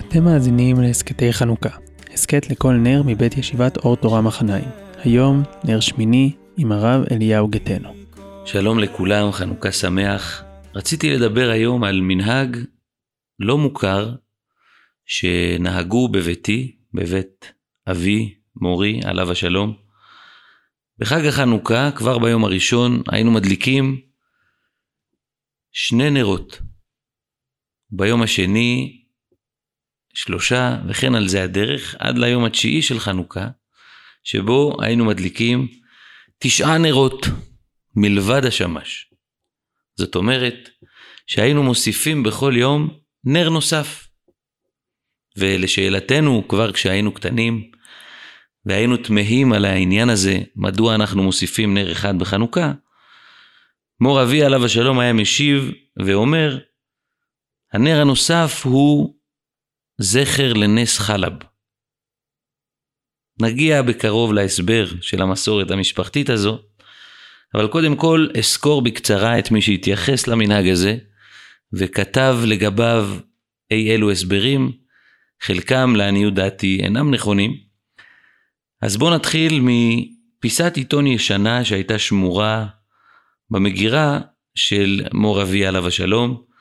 אתם 0.00 0.24
מאזינים 0.24 0.80
להסכתי 0.80 1.32
חנוכה, 1.32 1.68
הסכת 2.12 2.50
לכל 2.50 2.72
נר 2.72 3.02
מבית 3.06 3.38
ישיבת 3.38 3.76
אור 3.76 3.96
תורה 3.96 4.20
מחניים. 4.20 4.68
היום 5.04 5.42
נר 5.64 5.80
שמיני 5.80 6.32
עם 6.56 6.72
הרב 6.72 7.04
אליהו 7.10 7.48
גטנו. 7.48 7.94
שלום 8.44 8.78
לכולם, 8.78 9.32
חנוכה 9.32 9.72
שמח. 9.72 10.44
רציתי 10.74 11.10
לדבר 11.10 11.50
היום 11.50 11.84
על 11.84 12.00
מנהג 12.00 12.56
לא 13.38 13.58
מוכר 13.58 14.14
שנהגו 15.06 16.08
בביתי, 16.08 16.76
בבית 16.94 17.52
אבי, 17.90 18.34
מורי, 18.56 19.00
עליו 19.04 19.30
השלום. 19.32 19.74
בחג 20.98 21.26
החנוכה, 21.26 21.90
כבר 21.90 22.18
ביום 22.18 22.44
הראשון, 22.44 23.02
היינו 23.12 23.30
מדליקים 23.30 24.00
שני 25.72 26.10
נרות. 26.10 26.60
ביום 27.96 28.22
השני, 28.22 29.00
שלושה, 30.14 30.76
וכן 30.88 31.14
על 31.14 31.28
זה 31.28 31.42
הדרך, 31.42 31.94
עד 31.98 32.18
ליום 32.18 32.44
התשיעי 32.44 32.82
של 32.82 32.98
חנוכה, 32.98 33.48
שבו 34.24 34.76
היינו 34.80 35.04
מדליקים 35.04 35.68
תשעה 36.38 36.78
נרות 36.78 37.26
מלבד 37.96 38.44
השמש. 38.44 39.12
זאת 39.96 40.14
אומרת, 40.14 40.70
שהיינו 41.26 41.62
מוסיפים 41.62 42.22
בכל 42.22 42.54
יום 42.56 42.88
נר 43.24 43.48
נוסף. 43.48 44.08
ולשאלתנו, 45.36 46.48
כבר 46.48 46.72
כשהיינו 46.72 47.14
קטנים, 47.14 47.70
והיינו 48.66 48.96
תמהים 48.96 49.52
על 49.52 49.64
העניין 49.64 50.08
הזה, 50.08 50.38
מדוע 50.56 50.94
אנחנו 50.94 51.22
מוסיפים 51.22 51.74
נר 51.74 51.92
אחד 51.92 52.18
בחנוכה, 52.18 52.72
מור 54.00 54.22
אבי 54.22 54.42
עליו 54.42 54.64
השלום 54.64 54.98
היה 54.98 55.12
משיב 55.12 55.70
ואומר, 56.04 56.58
הנר 57.74 58.00
הנוסף 58.00 58.62
הוא 58.64 59.14
זכר 60.00 60.52
לנס 60.52 60.98
חלב. 60.98 61.32
נגיע 63.42 63.82
בקרוב 63.82 64.32
להסבר 64.32 64.86
של 65.00 65.22
המסורת 65.22 65.70
המשפחתית 65.70 66.30
הזו, 66.30 66.58
אבל 67.54 67.68
קודם 67.68 67.96
כל 67.96 68.26
אסקור 68.40 68.82
בקצרה 68.82 69.38
את 69.38 69.50
מי 69.50 69.62
שהתייחס 69.62 70.26
למנהג 70.26 70.68
הזה, 70.68 70.96
וכתב 71.72 72.38
לגביו 72.46 73.08
אי 73.70 73.94
אלו 73.94 74.10
הסברים, 74.10 74.72
חלקם 75.42 75.96
לעניות 75.96 76.34
דעתי 76.34 76.80
אינם 76.82 77.14
נכונים. 77.14 77.56
אז 78.82 78.96
בואו 78.96 79.14
נתחיל 79.14 79.60
מפיסת 79.62 80.76
עיתון 80.76 81.06
ישנה 81.06 81.64
שהייתה 81.64 81.98
שמורה 81.98 82.66
במגירה 83.50 84.20
של 84.54 85.02
מור 85.12 85.42
אבי 85.42 85.66
עליו 85.66 85.86
השלום, 85.86 86.53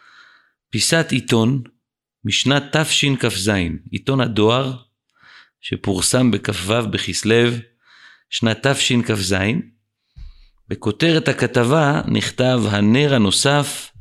פיסת 0.74 1.08
עיתון 1.12 1.62
משנת 2.26 2.76
תשכ"ז, 2.76 3.52
עיתון 3.92 4.22
הדואר, 4.22 4.74
שפורסם 5.62 6.32
בכ"ו 6.32 6.90
בכסלו 6.92 7.50
שנת 8.30 8.68
תשכ"ז, 8.68 9.36
בכותרת 10.68 11.28
הכתבה 11.28 12.02
נכתב 12.08 12.62
הנר 12.70 13.14
הנוסף 13.16 13.92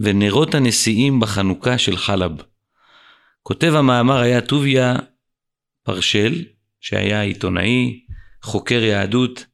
ונרות 0.00 0.54
הנשיאים 0.54 1.20
בחנוכה 1.20 1.78
של 1.78 1.96
חלב. 1.96 2.32
כותב 3.42 3.72
המאמר 3.74 4.18
היה 4.18 4.40
טוביה 4.40 4.96
פרשל, 5.82 6.44
שהיה 6.80 7.22
עיתונאי, 7.22 8.00
חוקר 8.42 8.82
יהדות, 8.82 9.46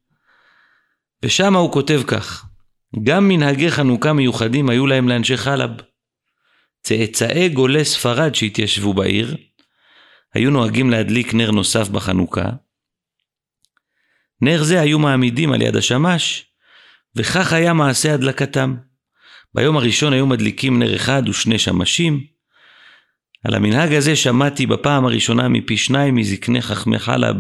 ושם 1.24 1.56
הוא 1.56 1.72
כותב 1.72 2.02
כך: 2.06 2.46
גם 3.02 3.28
מנהגי 3.28 3.70
חנוכה 3.70 4.12
מיוחדים 4.12 4.70
היו 4.70 4.86
להם 4.86 5.08
לאנשי 5.08 5.36
חלב. 5.36 5.70
צאצאי 6.84 7.48
גולי 7.48 7.84
ספרד 7.84 8.34
שהתיישבו 8.34 8.94
בעיר, 8.94 9.36
היו 10.34 10.50
נוהגים 10.50 10.90
להדליק 10.90 11.34
נר 11.34 11.50
נוסף 11.50 11.88
בחנוכה. 11.88 12.50
נר 14.40 14.62
זה 14.62 14.80
היו 14.80 14.98
מעמידים 14.98 15.52
על 15.52 15.62
יד 15.62 15.76
השמש, 15.76 16.46
וכך 17.16 17.52
היה 17.52 17.72
מעשה 17.72 18.14
הדלקתם. 18.14 18.76
ביום 19.54 19.76
הראשון 19.76 20.12
היו 20.12 20.26
מדליקים 20.26 20.82
נר 20.82 20.96
אחד 20.96 21.28
ושני 21.28 21.58
שמשים. 21.58 22.24
על 23.44 23.54
המנהג 23.54 23.92
הזה 23.94 24.16
שמעתי 24.16 24.66
בפעם 24.66 25.04
הראשונה 25.04 25.48
מפי 25.48 25.76
שניים 25.76 26.14
מזקני 26.14 26.62
חכמי 26.62 26.98
חלב 26.98 27.36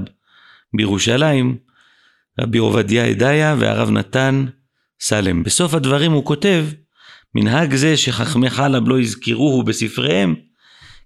בירושלים, 0.76 1.58
רבי 2.40 2.58
עובדיה 2.58 3.06
ידעיה 3.06 3.56
והרב 3.58 3.90
נתן 3.90 4.44
סלם. 5.00 5.42
בסוף 5.42 5.74
הדברים 5.74 6.12
הוא 6.12 6.24
כותב, 6.24 6.66
מנהג 7.34 7.74
זה 7.74 7.96
שחכמי 7.96 8.50
חלב 8.50 8.88
לא 8.88 9.00
הזכירוהו 9.00 9.62
בספריהם, 9.62 10.34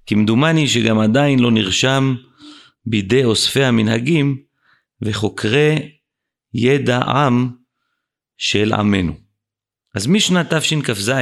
כמדומני 0.07 0.69
שגם 0.69 0.99
עדיין 0.99 1.39
לא 1.39 1.51
נרשם 1.51 2.15
בידי 2.87 3.25
אוספי 3.25 3.65
המנהגים 3.65 4.43
וחוקרי 5.03 5.93
ידע 6.55 6.99
עם 6.99 7.49
של 8.39 8.73
עמנו. 8.73 9.13
אז 9.95 10.07
משנת 10.07 10.55
תשכ"ז, 10.55 11.13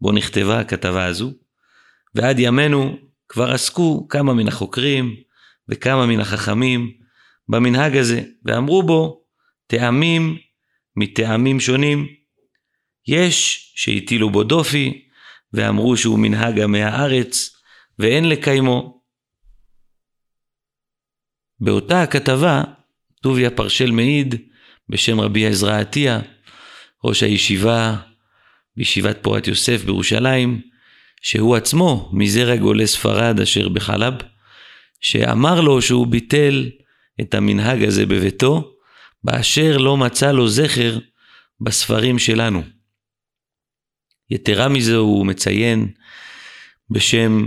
בו 0.00 0.12
נכתבה 0.12 0.60
הכתבה 0.60 1.04
הזו, 1.04 1.32
ועד 2.14 2.38
ימינו 2.38 2.96
כבר 3.28 3.52
עסקו 3.52 4.08
כמה 4.08 4.34
מן 4.34 4.48
החוקרים 4.48 5.16
וכמה 5.68 6.06
מן 6.06 6.20
החכמים 6.20 6.92
במנהג 7.48 7.96
הזה, 7.96 8.22
ואמרו 8.44 8.82
בו 8.82 9.22
טעמים 9.66 10.36
מטעמים 10.96 11.60
שונים. 11.60 12.17
יש 13.08 13.72
שהטילו 13.76 14.30
בו 14.30 14.44
דופי 14.44 15.04
ואמרו 15.52 15.96
שהוא 15.96 16.18
מנהג 16.18 16.60
עמי 16.60 16.82
הארץ 16.82 17.50
ואין 17.98 18.28
לקיימו. 18.28 19.00
באותה 21.60 22.02
הכתבה 22.02 22.64
טוביה 23.22 23.50
פרשל 23.50 23.90
מעיד 23.90 24.34
בשם 24.88 25.20
רבי 25.20 25.46
עזרא 25.46 25.80
עטיה, 25.80 26.20
ראש 27.04 27.22
הישיבה 27.22 27.96
בישיבת 28.76 29.18
פורת 29.22 29.46
יוסף 29.46 29.84
בירושלים, 29.84 30.60
שהוא 31.22 31.56
עצמו 31.56 32.10
מזרע 32.12 32.56
גולי 32.56 32.86
ספרד 32.86 33.40
אשר 33.40 33.68
בחלב, 33.68 34.14
שאמר 35.00 35.60
לו 35.60 35.82
שהוא 35.82 36.06
ביטל 36.06 36.70
את 37.20 37.34
המנהג 37.34 37.84
הזה 37.84 38.06
בביתו, 38.06 38.74
באשר 39.24 39.76
לא 39.76 39.96
מצא 39.96 40.32
לו 40.32 40.48
זכר 40.48 40.98
בספרים 41.60 42.18
שלנו. 42.18 42.77
יתרה 44.30 44.68
מזה 44.68 44.96
הוא 44.96 45.26
מציין 45.26 45.88
בשם 46.90 47.46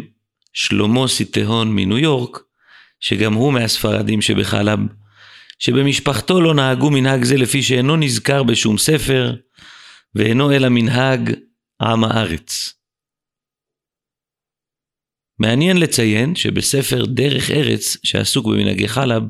שלמה 0.53 1.07
סיטהון 1.07 1.75
מניו 1.75 1.97
יורק, 1.97 2.39
שגם 2.99 3.33
הוא 3.33 3.53
מהספרדים 3.53 4.21
שבחלב, 4.21 4.79
שבמשפחתו 5.59 6.41
לא 6.41 6.53
נהגו 6.53 6.91
מנהג 6.91 7.23
זה 7.23 7.37
לפי 7.37 7.63
שאינו 7.63 7.95
נזכר 7.95 8.43
בשום 8.43 8.77
ספר, 8.77 9.35
ואינו 10.15 10.51
אלא 10.51 10.69
מנהג 10.69 11.33
עם 11.81 12.03
הארץ. 12.03 12.73
מעניין 15.39 15.77
לציין 15.77 16.35
שבספר 16.35 17.05
דרך 17.05 17.51
ארץ, 17.51 17.97
שעסוק 18.03 18.45
במנהגי 18.45 18.87
חלב, 18.87 19.23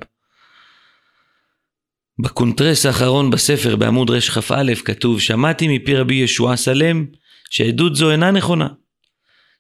בקונטרס 2.20 2.86
האחרון 2.86 3.32
בספר 3.32 3.76
בעמוד 3.76 4.10
רכ"א 4.10 4.74
כתוב 4.86 5.22
שמעתי 5.22 5.68
מפי 5.68 5.96
רבי 5.96 6.16
ישועה 6.16 6.58
סלם 6.58 7.06
שעדות 7.52 7.96
זו 7.96 8.12
אינה 8.12 8.32
נכונה. 8.32 8.68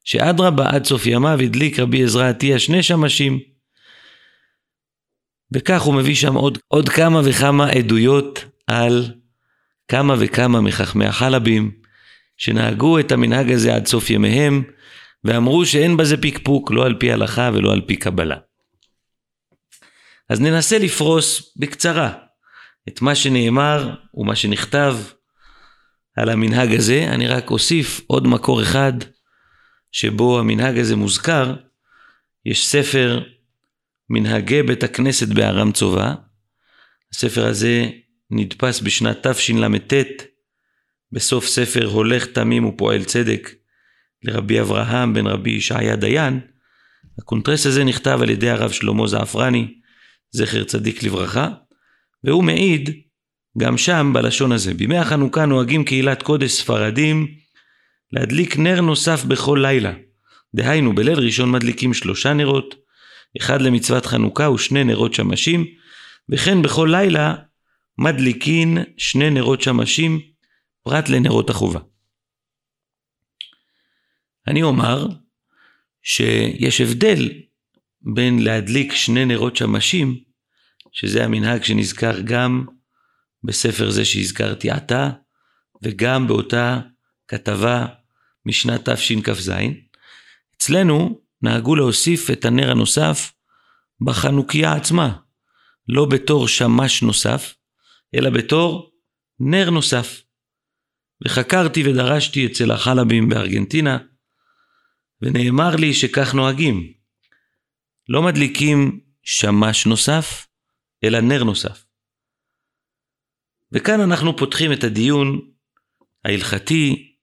שאדרבה 0.03 0.69
עד 0.69 0.85
סוף 0.85 1.06
ימיו 1.06 1.40
הדליק 1.40 1.79
רבי 1.79 2.03
עזרא 2.03 2.29
עטיה 2.29 2.59
שני 2.59 2.84
שמשים. 2.84 3.40
וכך 5.53 5.81
הוא 5.81 5.94
מביא 5.94 6.16
שם 6.16 6.34
עוד, 6.34 6.57
עוד 6.68 6.90
כמה 6.90 7.22
וכמה 7.25 7.69
עדויות 7.69 8.46
על 8.68 9.06
כמה 9.88 10.16
וכמה 10.19 10.62
מחכמי 10.62 11.06
החלבים 11.06 11.72
שנהגו 12.38 13.00
את 13.00 13.12
המנהג 13.12 13.52
הזה 13.52 13.76
עד 13.76 13.85
סוף 13.85 14.09
ימיהם 14.09 14.64
ואמרו 15.23 15.66
שאין 15.66 15.97
בזה 15.97 16.17
פקפוק 16.17 16.72
לא 16.72 16.85
על 16.85 16.96
פי 16.99 17.11
הלכה 17.11 17.49
ולא 17.53 17.73
על 17.73 17.82
פי 17.82 17.96
קבלה. 17.96 18.37
אז 20.29 20.41
ננסה 20.41 20.78
לפרוס 20.78 21.53
בקצרה 21.58 22.14
את 22.87 23.02
מה 23.02 23.16
שנאמר 23.16 23.96
ומה 24.14 24.35
שנכתב 24.35 24.97
על 26.16 26.29
המנהג 26.29 26.75
הזה, 26.75 27.08
אני 27.08 27.28
רק 27.28 27.52
אוסיף 27.52 28.02
עוד 28.08 28.28
מקור 28.28 28.61
אחד 28.61 28.93
שבו 29.91 30.40
המנהג 30.40 30.78
הזה 30.78 30.96
מוזכר, 30.96 31.55
יש 32.46 32.67
ספר 32.67 33.23
מנהגי 34.09 34.63
בית 34.63 34.84
הכנסת 34.84 35.28
בארם 35.28 35.72
צובא, 35.72 36.13
הספר 37.13 37.46
הזה 37.46 37.90
נדפס 38.31 38.81
בשנת 38.81 39.28
תשל"ט 39.28 39.93
בסוף 41.11 41.47
ספר 41.47 41.85
הולך 41.85 42.25
תמים 42.25 42.66
ופועל 42.66 43.03
צדק 43.03 43.49
לרבי 44.23 44.61
אברהם 44.61 45.13
בן 45.13 45.28
רבי 45.28 45.52
ישעיה 45.52 45.96
דיין, 45.96 46.40
הקונטרס 47.19 47.66
הזה 47.66 47.84
נכתב 47.84 48.19
על 48.22 48.29
ידי 48.29 48.49
הרב 48.49 48.72
שלמה 48.72 49.08
זעפרני, 49.08 49.73
זכר 50.31 50.63
צדיק 50.63 51.03
לברכה, 51.03 51.49
והוא 52.23 52.43
מעיד 52.43 52.90
גם 53.57 53.77
שם 53.77 54.11
בלשון 54.13 54.51
הזה. 54.51 54.73
בימי 54.73 54.97
החנוכה 54.97 55.45
נוהגים 55.45 55.85
קהילת 55.85 56.23
קודש 56.23 56.51
ספרדים 56.51 57.35
להדליק 58.11 58.57
נר 58.57 58.81
נוסף 58.81 59.23
בכל 59.23 59.59
לילה, 59.61 59.93
דהיינו, 60.55 60.95
בליל 60.95 61.19
ראשון 61.19 61.51
מדליקים 61.51 61.93
שלושה 61.93 62.33
נרות, 62.33 62.75
אחד 63.37 63.61
למצוות 63.61 64.05
חנוכה 64.05 64.49
ושני 64.49 64.83
נרות 64.83 65.13
שמשים, 65.13 65.65
וכן 66.29 66.61
בכל 66.61 66.89
לילה 66.91 67.35
מדליקין 67.97 68.77
שני 68.97 69.29
נרות 69.29 69.61
שמשים, 69.61 70.19
פרט 70.83 71.09
לנרות 71.09 71.49
החובה. 71.49 71.79
אני 74.47 74.63
אומר 74.63 75.07
שיש 76.03 76.81
הבדל 76.81 77.29
בין 78.01 78.43
להדליק 78.43 78.93
שני 78.93 79.25
נרות 79.25 79.55
שמשים, 79.55 80.19
שזה 80.91 81.25
המנהג 81.25 81.63
שנזכר 81.63 82.19
גם 82.21 82.65
בספר 83.43 83.90
זה 83.90 84.05
שהזכרתי 84.05 84.70
עתה, 84.70 85.09
וגם 85.84 86.28
באותה 86.28 86.79
כתבה 87.28 87.85
משנת 88.46 88.90
תשכ"ז. 88.90 89.52
אצלנו 90.58 91.22
נהגו 91.41 91.76
להוסיף 91.76 92.29
את 92.29 92.46
הנר 92.46 92.72
הנוסף 92.72 93.34
בחנוכיה 94.02 94.73
עצמה, 94.73 95.17
לא 95.88 96.05
בתור 96.05 96.47
שמש 96.47 97.03
נוסף, 97.03 97.53
אלא 98.16 98.29
בתור 98.29 98.91
נר 99.40 99.70
נוסף. 99.70 100.22
וחקרתי 101.26 101.84
ודרשתי 101.90 102.46
אצל 102.46 102.72
החלבים 102.72 103.29
בארגנטינה, 103.29 103.97
ונאמר 105.22 105.76
לי 105.76 105.94
שכך 105.94 106.34
נוהגים. 106.34 106.94
לא 108.09 108.22
מדליקים 108.22 108.99
שמש 109.23 109.85
נוסף, 109.85 110.47
אלא 111.03 111.20
נר 111.20 111.44
נוסף. 111.44 111.85
וכאן 113.73 114.02
אנחנו 114.02 114.38
פותחים 114.38 114.73
את 114.73 114.84
הדיון 114.84 115.52
ההלכתי 116.26 117.16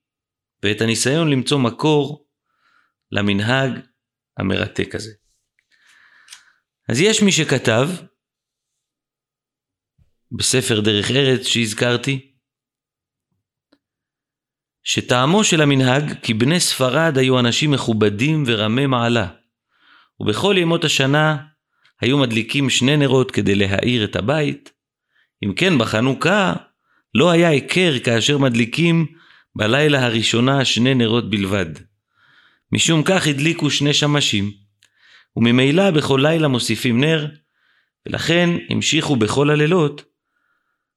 ואת 0.62 0.80
הניסיון 0.80 1.30
למצוא 1.30 1.58
מקור 1.58 2.26
למנהג 3.12 3.70
המרתק 4.38 4.94
הזה. 4.94 5.10
אז 6.88 7.00
יש 7.00 7.22
מי 7.22 7.32
שכתב 7.32 7.88
בספר 10.32 10.80
דרך 10.80 11.10
ארץ 11.10 11.46
שהזכרתי, 11.46 12.34
שטעמו 14.82 15.44
של 15.44 15.60
המנהג 15.60 16.20
כי 16.22 16.34
בני 16.34 16.60
ספרד 16.60 17.18
היו 17.18 17.38
אנשים 17.40 17.70
מכובדים 17.70 18.44
ורמי 18.46 18.86
מעלה, 18.86 19.28
ובכל 20.20 20.54
ימות 20.58 20.84
השנה 20.84 21.36
היו 22.00 22.18
מדליקים 22.18 22.70
שני 22.70 22.96
נרות 22.96 23.30
כדי 23.30 23.54
להאיר 23.54 24.04
את 24.04 24.16
הבית, 24.16 24.77
אם 25.44 25.54
כן 25.54 25.78
בחנוכה 25.78 26.54
לא 27.14 27.30
היה 27.30 27.48
היכר 27.48 27.98
כאשר 27.98 28.38
מדליקים 28.38 29.06
בלילה 29.56 30.06
הראשונה 30.06 30.64
שני 30.64 30.94
נרות 30.94 31.30
בלבד. 31.30 31.66
משום 32.72 33.02
כך 33.04 33.26
הדליקו 33.26 33.70
שני 33.70 33.94
שמשים, 33.94 34.52
וממילא 35.36 35.90
בכל 35.90 36.20
לילה 36.22 36.48
מוסיפים 36.48 37.04
נר, 37.04 37.26
ולכן 38.06 38.50
המשיכו 38.70 39.16
בכל 39.16 39.50
הלילות 39.50 40.04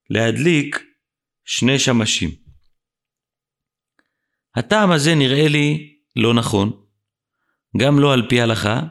להדליק 0.10 0.84
שני 1.46 1.80
שמשים. 1.80 2.30
הטעם 4.56 4.92
הזה 4.92 5.16
נראה 5.16 5.48
לי 5.48 5.96
לא 6.16 6.34
נכון, 6.34 6.72
גם 7.78 8.00
לא 8.00 8.14
על 8.14 8.30
פי 8.30 8.42
הלכה, 8.42 8.82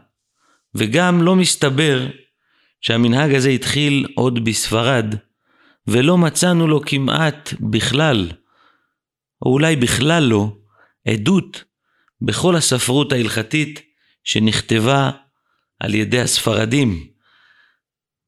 וגם 0.74 1.22
לא 1.22 1.36
מסתבר 1.36 2.06
שהמנהג 2.80 3.34
הזה 3.34 3.48
התחיל 3.48 4.06
עוד 4.14 4.44
בספרד, 4.44 5.14
ולא 5.90 6.18
מצאנו 6.18 6.66
לו 6.66 6.80
כמעט 6.80 7.54
בכלל, 7.60 8.30
או 9.42 9.52
אולי 9.52 9.76
בכלל 9.76 10.22
לא, 10.22 10.56
עדות 11.08 11.64
בכל 12.22 12.56
הספרות 12.56 13.12
ההלכתית 13.12 13.80
שנכתבה 14.24 15.10
על 15.80 15.94
ידי 15.94 16.20
הספרדים 16.20 17.06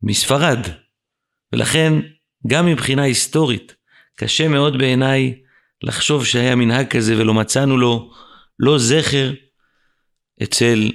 מספרד. 0.03 0.59
ולכן, 1.53 1.93
גם 2.47 2.67
מבחינה 2.67 3.03
היסטורית, 3.03 3.75
קשה 4.17 4.49
מאוד 4.49 4.79
בעיניי 4.79 5.43
לחשוב 5.83 6.25
שהיה 6.25 6.55
מנהג 6.55 6.89
כזה 6.89 7.19
ולא 7.19 7.35
מצאנו 7.35 7.77
לו 7.77 8.13
לא 8.59 8.79
זכר 8.79 9.33
אצל 10.43 10.91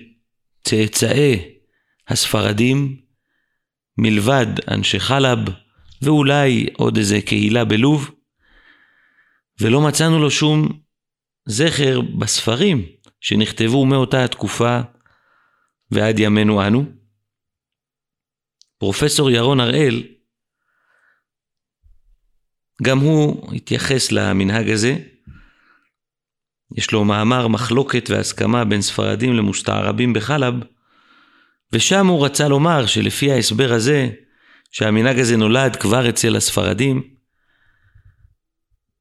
צאצאי 0.63 1.39
הספרדים, 2.07 3.01
מלבד 3.97 4.47
אנשי 4.71 4.99
חלב, 4.99 5.39
ואולי 6.01 6.67
עוד 6.77 6.97
איזה 6.97 7.21
קהילה 7.25 7.65
בלוב, 7.65 8.11
ולא 9.61 9.81
מצאנו 9.81 10.19
לו 10.19 10.31
שום 10.31 10.79
זכר 11.45 12.01
בספרים 12.01 12.85
שנכתבו 13.21 13.85
מאותה 13.85 14.23
התקופה 14.23 14.79
ועד 15.91 16.19
ימינו 16.19 16.67
אנו. 16.67 16.85
פרופסור 18.79 19.31
ירון 19.31 19.59
הראל, 19.59 20.03
גם 22.83 22.99
הוא 22.99 23.53
התייחס 23.55 24.11
למנהג 24.11 24.69
הזה. 24.69 24.97
יש 26.77 26.91
לו 26.91 27.05
מאמר 27.05 27.47
מחלוקת 27.47 28.09
והסכמה 28.09 28.65
בין 28.65 28.81
ספרדים 28.81 29.33
למוסתערבים 29.33 30.13
בחלב, 30.13 30.53
ושם 31.73 32.07
הוא 32.07 32.25
רצה 32.25 32.47
לומר 32.47 32.85
שלפי 32.85 33.31
ההסבר 33.31 33.73
הזה, 33.73 34.09
שהמנהג 34.71 35.19
הזה 35.19 35.37
נולד 35.37 35.75
כבר 35.75 36.09
אצל 36.09 36.35
הספרדים, 36.35 37.03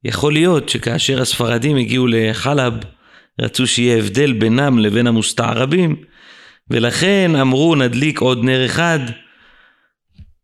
יכול 0.04 0.32
להיות 0.32 0.68
שכאשר 0.68 1.22
הספרדים 1.22 1.76
הגיעו 1.76 2.06
לחלב, 2.06 2.74
רצו 3.40 3.66
שיהיה 3.66 3.98
הבדל 3.98 4.32
בינם 4.32 4.78
לבין 4.78 5.06
המוסתערבים, 5.06 5.96
ולכן 6.70 7.30
אמרו 7.40 7.74
נדליק 7.74 8.18
עוד 8.20 8.44
נר 8.44 8.66
אחד, 8.66 8.98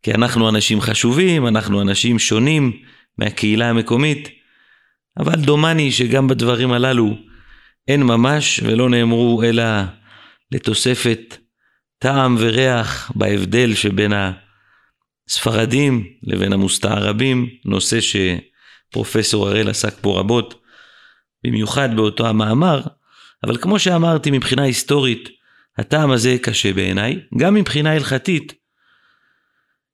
כי 0.03 0.13
אנחנו 0.13 0.49
אנשים 0.49 0.81
חשובים, 0.81 1.47
אנחנו 1.47 1.81
אנשים 1.81 2.19
שונים 2.19 2.71
מהקהילה 3.17 3.69
המקומית, 3.69 4.29
אבל 5.19 5.35
דומני 5.35 5.91
שגם 5.91 6.27
בדברים 6.27 6.71
הללו 6.71 7.17
אין 7.87 8.03
ממש 8.03 8.59
ולא 8.63 8.89
נאמרו 8.89 9.43
אלא 9.43 9.63
לתוספת 10.51 11.37
טעם 11.99 12.35
וריח 12.39 13.11
בהבדל 13.15 13.75
שבין 13.75 14.13
הספרדים 15.29 16.07
לבין 16.23 16.53
המוסתערבים, 16.53 17.49
נושא 17.65 17.97
שפרופסור 18.01 19.47
הראל 19.47 19.69
עסק 19.69 20.01
בו 20.01 20.15
רבות, 20.15 20.63
במיוחד 21.43 21.89
באותו 21.95 22.27
המאמר, 22.27 22.81
אבל 23.43 23.57
כמו 23.57 23.79
שאמרתי 23.79 24.31
מבחינה 24.31 24.63
היסטורית, 24.63 25.29
הטעם 25.77 26.11
הזה 26.11 26.37
קשה 26.41 26.73
בעיניי, 26.73 27.19
גם 27.37 27.53
מבחינה 27.53 27.91
הלכתית. 27.91 28.53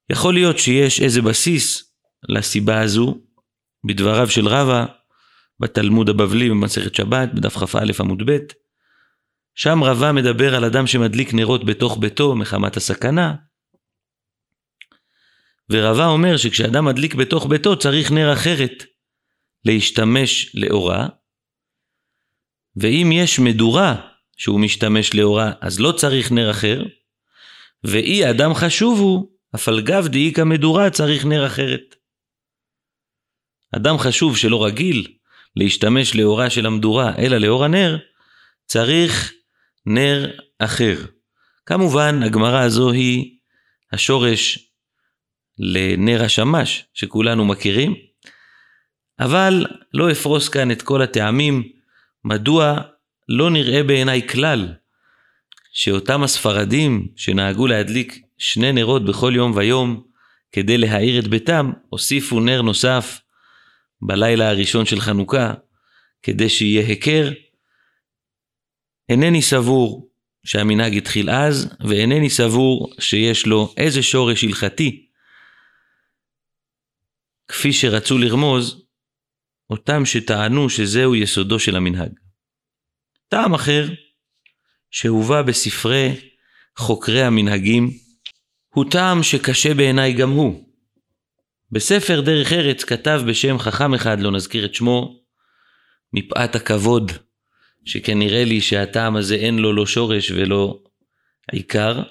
יכול 0.09 0.33
להיות 0.33 0.59
שיש 0.59 1.01
איזה 1.01 1.21
בסיס 1.21 1.93
לסיבה 2.29 2.81
הזו 2.81 3.21
בדבריו 3.87 4.29
של 4.29 4.47
רבא 4.47 4.85
בתלמוד 5.59 6.09
הבבלי 6.09 6.49
במסכת 6.49 6.95
שבת 6.95 7.29
בדף 7.33 7.57
כ"א 7.57 7.91
עמוד 7.99 8.23
ב', 8.25 8.37
שם 9.55 9.83
רבה 9.83 10.11
מדבר 10.11 10.55
על 10.55 10.65
אדם 10.65 10.87
שמדליק 10.87 11.33
נרות 11.33 11.65
בתוך 11.65 11.97
ביתו 11.97 12.35
מחמת 12.35 12.77
הסכנה. 12.77 13.35
ורבה 15.69 16.05
אומר 16.05 16.37
שכשאדם 16.37 16.85
מדליק 16.85 17.15
בתוך 17.15 17.45
ביתו 17.45 17.79
צריך 17.79 18.11
נר 18.11 18.33
אחרת 18.33 18.83
להשתמש 19.65 20.55
לאורה, 20.55 21.07
ואם 22.75 23.09
יש 23.13 23.39
מדורה 23.39 23.95
שהוא 24.37 24.59
משתמש 24.59 25.13
לאורה 25.13 25.51
אז 25.61 25.79
לא 25.79 25.91
צריך 25.91 26.31
נר 26.31 26.51
אחר, 26.51 26.83
ואי 27.83 28.29
אדם 28.29 28.53
חשוב 28.53 28.99
הוא, 28.99 29.31
אף 29.55 29.67
על 29.67 29.81
גב 29.81 30.07
דאיכא 30.07 30.41
מדורה 30.41 30.89
צריך 30.89 31.25
נר 31.25 31.47
אחרת. 31.47 31.95
אדם 33.75 33.97
חשוב 33.97 34.37
שלא 34.37 34.65
רגיל 34.65 35.07
להשתמש 35.55 36.15
לאורה 36.15 36.49
של 36.49 36.65
המדורה 36.65 37.15
אלא 37.17 37.37
לאור 37.37 37.65
הנר, 37.65 37.97
צריך 38.65 39.33
נר 39.85 40.31
אחר. 40.59 40.95
כמובן, 41.65 42.23
הגמרא 42.23 42.59
הזו 42.59 42.91
היא 42.91 43.37
השורש 43.91 44.68
לנר 45.59 46.23
השמש 46.23 46.85
שכולנו 46.93 47.45
מכירים, 47.45 47.95
אבל 49.19 49.65
לא 49.93 50.11
אפרוס 50.11 50.49
כאן 50.49 50.71
את 50.71 50.81
כל 50.81 51.01
הטעמים 51.01 51.63
מדוע 52.25 52.81
לא 53.29 53.49
נראה 53.49 53.83
בעיניי 53.83 54.27
כלל 54.27 54.73
שאותם 55.73 56.23
הספרדים 56.23 57.07
שנהגו 57.15 57.67
להדליק 57.67 58.21
שני 58.37 58.71
נרות 58.71 59.05
בכל 59.05 59.33
יום 59.35 59.51
ויום 59.55 60.03
כדי 60.51 60.77
להאיר 60.77 61.19
את 61.19 61.27
ביתם, 61.27 61.71
הוסיפו 61.89 62.39
נר 62.39 62.61
נוסף 62.61 63.21
בלילה 64.01 64.49
הראשון 64.49 64.85
של 64.85 64.99
חנוכה, 64.99 65.53
כדי 66.23 66.49
שיהיה 66.49 66.87
היכר 66.87 67.31
אינני 69.09 69.41
סבור 69.41 70.09
שהמנהג 70.43 70.97
התחיל 70.97 71.29
אז, 71.29 71.75
ואינני 71.79 72.29
סבור 72.29 72.93
שיש 72.99 73.45
לו 73.45 73.73
איזה 73.77 74.03
שורש 74.03 74.43
הלכתי, 74.43 75.08
כפי 77.49 77.73
שרצו 77.73 78.17
לרמוז 78.17 78.85
אותם 79.69 80.05
שטענו 80.05 80.69
שזהו 80.69 81.15
יסודו 81.15 81.59
של 81.59 81.75
המנהג. 81.75 82.11
טעם 83.27 83.53
אחר, 83.53 83.85
שהובא 84.91 85.41
בספרי 85.41 86.15
חוקרי 86.77 87.23
המנהגים, 87.23 87.89
הוא 88.73 88.85
טעם 88.91 89.23
שקשה 89.23 89.73
בעיניי 89.73 90.13
גם 90.13 90.29
הוא. 90.29 90.63
בספר 91.71 92.21
דרך 92.21 92.53
ארץ 92.53 92.83
כתב 92.83 93.21
בשם 93.27 93.59
חכם 93.59 93.93
אחד, 93.93 94.19
לא 94.19 94.31
נזכיר 94.31 94.65
את 94.65 94.75
שמו, 94.75 95.19
מפאת 96.13 96.55
הכבוד, 96.55 97.11
שכן 97.85 98.19
נראה 98.19 98.43
לי 98.45 98.61
שהטעם 98.61 99.15
הזה 99.15 99.35
אין 99.35 99.59
לו 99.59 99.73
לא 99.73 99.85
שורש 99.85 100.31
ולא 100.31 100.83
העיקר, 101.51 102.03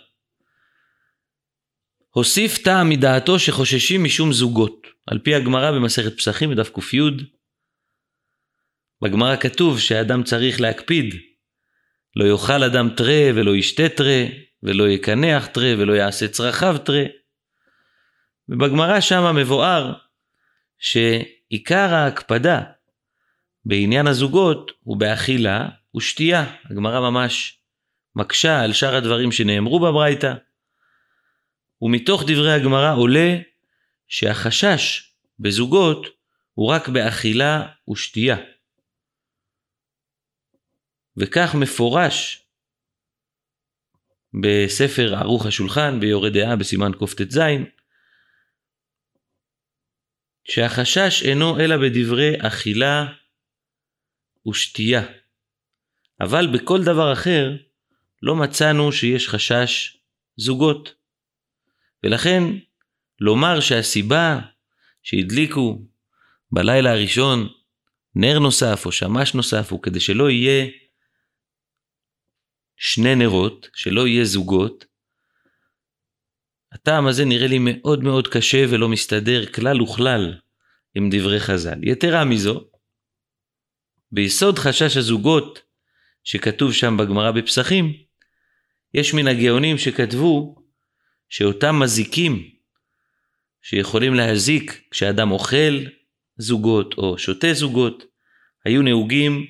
הוסיף 2.10 2.58
טעם 2.58 2.88
מדעתו 2.88 3.38
שחוששים 3.38 4.04
משום 4.04 4.32
זוגות. 4.32 4.86
על 5.06 5.18
פי 5.18 5.34
הגמרא 5.34 5.70
במסכת 5.70 6.16
פסחים 6.16 6.50
בדף 6.50 6.70
ק"י, 6.70 6.98
בגמרא 9.02 9.36
כתוב 9.36 9.80
שהאדם 9.80 10.22
צריך 10.22 10.60
להקפיד, 10.60 11.14
לא 12.16 12.24
יאכל 12.24 12.62
אדם 12.62 12.88
תרה 12.96 13.30
ולא 13.34 13.56
ישתה 13.56 13.88
תרה, 13.88 14.24
ולא 14.62 14.88
יקנח 14.88 15.46
תרה 15.46 15.72
ולא 15.78 15.92
יעשה 15.92 16.28
צרכיו 16.28 16.76
תרה. 16.84 17.04
ובגמרא 18.48 19.00
שמה 19.00 19.32
מבואר 19.32 19.92
שעיקר 20.78 21.94
ההקפדה 21.94 22.62
בעניין 23.64 24.06
הזוגות 24.06 24.72
הוא 24.82 24.96
באכילה 24.96 25.68
ושתייה. 25.96 26.44
הגמרא 26.70 27.10
ממש 27.10 27.60
מקשה 28.16 28.60
על 28.60 28.72
שאר 28.72 28.96
הדברים 28.96 29.32
שנאמרו 29.32 29.80
בברייתא. 29.80 30.34
ומתוך 31.82 32.22
דברי 32.22 32.52
הגמרא 32.52 32.94
עולה 32.94 33.36
שהחשש 34.08 35.12
בזוגות 35.38 36.06
הוא 36.54 36.70
רק 36.70 36.88
באכילה 36.88 37.66
ושתייה. 37.90 38.36
וכך 41.16 41.54
מפורש 41.60 42.46
בספר 44.42 45.14
ערוך 45.14 45.46
השולחן 45.46 46.00
ביורה 46.00 46.30
דעה 46.30 46.56
בסימן 46.56 46.90
קט"ז 46.92 47.38
שהחשש 50.44 51.22
אינו 51.22 51.60
אלא 51.60 51.76
בדברי 51.76 52.32
אכילה 52.46 53.06
ושתייה. 54.48 55.02
אבל 56.20 56.46
בכל 56.54 56.84
דבר 56.84 57.12
אחר 57.12 57.56
לא 58.22 58.36
מצאנו 58.36 58.92
שיש 58.92 59.28
חשש 59.28 59.96
זוגות. 60.36 60.97
ולכן 62.04 62.42
לומר 63.20 63.60
שהסיבה 63.60 64.38
שהדליקו 65.02 65.82
בלילה 66.52 66.90
הראשון 66.90 67.48
נר 68.14 68.38
נוסף 68.38 68.82
או 68.86 68.92
שמש 68.92 69.34
נוסף 69.34 69.72
הוא 69.72 69.82
כדי 69.82 70.00
שלא 70.00 70.30
יהיה 70.30 70.66
שני 72.76 73.14
נרות, 73.14 73.68
שלא 73.74 74.06
יהיה 74.06 74.24
זוגות, 74.24 74.84
הטעם 76.72 77.06
הזה 77.06 77.24
נראה 77.24 77.46
לי 77.46 77.58
מאוד 77.58 78.04
מאוד 78.04 78.28
קשה 78.28 78.64
ולא 78.70 78.88
מסתדר 78.88 79.46
כלל 79.46 79.82
וכלל 79.82 80.34
עם 80.94 81.08
דברי 81.12 81.40
חז"ל. 81.40 81.78
יתרה 81.82 82.24
מזו, 82.24 82.64
ביסוד 84.12 84.58
חשש 84.58 84.96
הזוגות 84.96 85.62
שכתוב 86.24 86.72
שם 86.72 86.96
בגמרא 86.96 87.30
בפסחים, 87.30 87.92
יש 88.94 89.14
מן 89.14 89.28
הגאונים 89.28 89.78
שכתבו 89.78 90.57
שאותם 91.28 91.78
מזיקים 91.80 92.50
שיכולים 93.62 94.14
להזיק 94.14 94.82
כשאדם 94.90 95.30
אוכל 95.30 95.84
זוגות 96.38 96.94
או 96.98 97.18
שותה 97.18 97.52
זוגות, 97.52 98.04
היו 98.64 98.82
נהוגים 98.82 99.46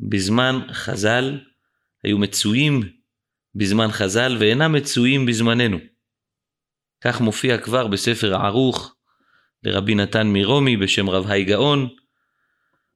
בזמן 0.00 0.60
חז"ל, 0.72 1.38
היו 2.04 2.18
מצויים 2.18 2.80
בזמן 3.54 3.88
חז"ל 3.90 4.36
ואינם 4.40 4.72
מצויים 4.72 5.26
בזמננו. 5.26 5.78
כך 7.04 7.20
מופיע 7.20 7.58
כבר 7.58 7.86
בספר 7.86 8.34
ערוך 8.34 8.94
לרבי 9.62 9.94
נתן 9.94 10.26
מרומי 10.26 10.76
בשם 10.76 11.10
רב 11.10 11.26
היי 11.26 11.44
גאון. 11.44 11.88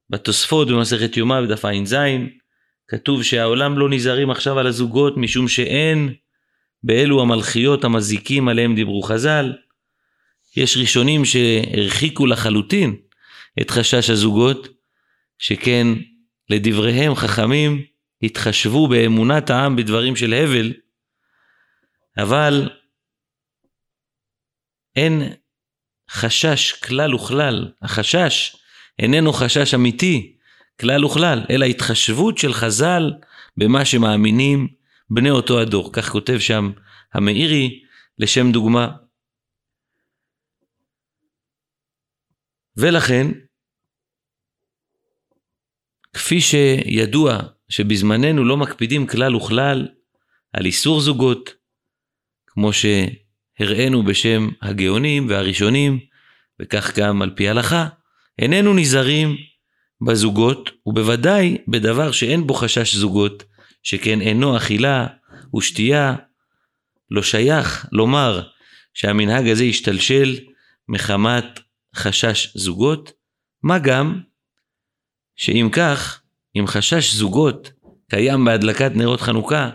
בתוספות 0.09 0.67
במסכת 0.67 1.17
יומא 1.17 1.41
בדף 1.41 1.65
ע"ז 1.65 1.95
כתוב 2.87 3.23
שהעולם 3.23 3.79
לא 3.79 3.89
נזהרים 3.89 4.31
עכשיו 4.31 4.59
על 4.59 4.67
הזוגות 4.67 5.17
משום 5.17 5.47
שאין 5.47 6.13
באלו 6.85 7.21
המלכיות 7.21 7.83
המזיקים 7.83 8.47
עליהם 8.47 8.75
דיברו 8.75 9.01
חז"ל. 9.01 9.53
יש 10.57 10.77
ראשונים 10.77 11.25
שהרחיקו 11.25 12.25
לחלוטין 12.25 12.95
את 13.61 13.71
חשש 13.71 14.09
הזוגות, 14.09 14.67
שכן 15.39 15.87
לדבריהם 16.49 17.15
חכמים 17.15 17.81
התחשבו 18.21 18.87
באמונת 18.87 19.49
העם 19.49 19.75
בדברים 19.75 20.15
של 20.15 20.33
הבל, 20.33 20.73
אבל 22.17 22.69
אין 24.95 25.33
חשש 26.09 26.71
כלל 26.71 27.15
וכלל, 27.15 27.71
החשש 27.81 28.55
איננו 28.99 29.33
חשש 29.33 29.73
אמיתי 29.73 30.35
כלל 30.79 31.05
וכלל, 31.05 31.43
אלא 31.49 31.65
התחשבות 31.65 32.37
של 32.37 32.53
חז"ל 32.53 33.13
במה 33.57 33.85
שמאמינים 33.85 34.67
בני 35.09 35.29
אותו 35.29 35.59
הדור. 35.59 35.93
כך 35.93 36.09
כותב 36.09 36.39
שם 36.39 36.71
המאירי 37.13 37.83
לשם 38.19 38.51
דוגמה. 38.51 38.91
ולכן, 42.77 43.27
כפי 46.13 46.41
שידוע 46.41 47.39
שבזמננו 47.69 48.43
לא 48.43 48.57
מקפידים 48.57 49.07
כלל 49.07 49.35
וכלל 49.35 49.87
על 50.53 50.65
איסור 50.65 51.01
זוגות, 51.01 51.49
כמו 52.47 52.69
שהראינו 52.73 54.03
בשם 54.03 54.49
הגאונים 54.61 55.29
והראשונים, 55.29 55.99
וכך 56.59 56.97
גם 56.97 57.21
על 57.21 57.33
פי 57.35 57.49
הלכה, 57.49 57.87
איננו 58.39 58.73
נזהרים 58.73 59.35
בזוגות, 60.07 60.69
ובוודאי 60.85 61.57
בדבר 61.67 62.11
שאין 62.11 62.47
בו 62.47 62.53
חשש 62.53 62.95
זוגות, 62.95 63.43
שכן 63.85 64.21
אינו 64.21 64.57
אכילה 64.57 65.07
ושתייה, 65.57 66.15
לא 67.11 67.23
שייך 67.23 67.85
לומר 67.91 68.47
שהמנהג 68.93 69.47
הזה 69.47 69.63
השתלשל 69.63 70.39
מחמת 70.89 71.59
חשש 71.95 72.57
זוגות, 72.57 73.11
מה 73.63 73.79
גם 73.79 74.21
שאם 75.35 75.69
כך, 75.71 76.21
אם 76.55 76.67
חשש 76.67 77.13
זוגות 77.13 77.71
קיים 78.09 78.45
בהדלקת 78.45 78.91
נרות 78.95 79.21
חנוכה, 79.21 79.69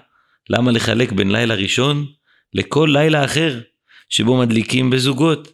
למה 0.51 0.71
לחלק 0.71 1.13
בין 1.13 1.33
לילה 1.33 1.55
ראשון 1.55 2.07
לכל 2.55 2.89
לילה 2.93 3.25
אחר 3.25 3.61
שבו 4.09 4.39
מדליקים 4.39 4.91
בזוגות? 4.91 5.53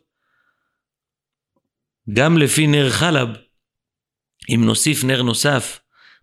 גם 2.12 2.38
לפי 2.38 2.66
נר 2.66 2.90
חלב, 2.90 3.28
אם 4.54 4.64
נוסיף 4.64 5.04
נר 5.04 5.22
נוסף 5.22 5.80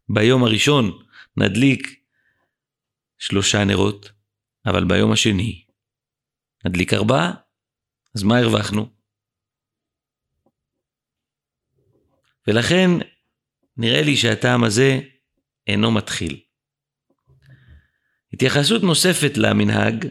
ביום 0.10 0.44
הראשון, 0.44 0.92
נדליק 1.38 2.03
שלושה 3.26 3.64
נרות, 3.64 4.12
אבל 4.66 4.84
ביום 4.84 5.12
השני 5.12 5.66
נדליק 6.66 6.94
ארבעה, 6.94 7.34
אז 8.16 8.24
מה 8.24 8.38
הרווחנו? 8.38 8.90
ולכן 12.48 12.90
נראה 13.78 14.02
לי 14.02 14.18
שהטעם 14.18 14.64
הזה 14.64 15.00
אינו 15.68 15.92
מתחיל. 15.92 16.40
התייחסות 18.34 18.84
נוספת 18.84 19.38
למנהג 19.38 20.08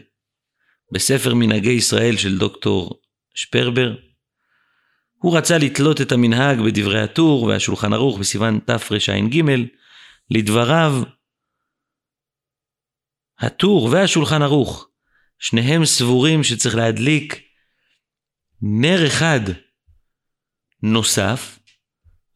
בספר 0.93 1.33
מנהגי 1.33 1.71
ישראל 1.71 2.17
של 2.17 2.37
דוקטור 2.37 3.01
שפרבר, 3.33 3.95
הוא 5.13 5.37
רצה 5.37 5.57
לתלות 5.57 6.01
את 6.01 6.11
המנהג 6.11 6.57
בדברי 6.65 7.01
הטור 7.01 7.43
והשולחן 7.43 7.93
ערוך 7.93 8.19
בסיוון 8.19 8.59
תרע"ג, 8.59 9.43
לדבריו 10.31 11.03
הטור 13.43 13.89
והשולחן 13.91 14.41
ערוך, 14.41 14.87
שניהם 15.39 15.85
סבורים 15.85 16.43
שצריך 16.43 16.75
להדליק 16.75 17.41
נר 18.61 19.07
אחד 19.07 19.39
נוסף, 20.83 21.59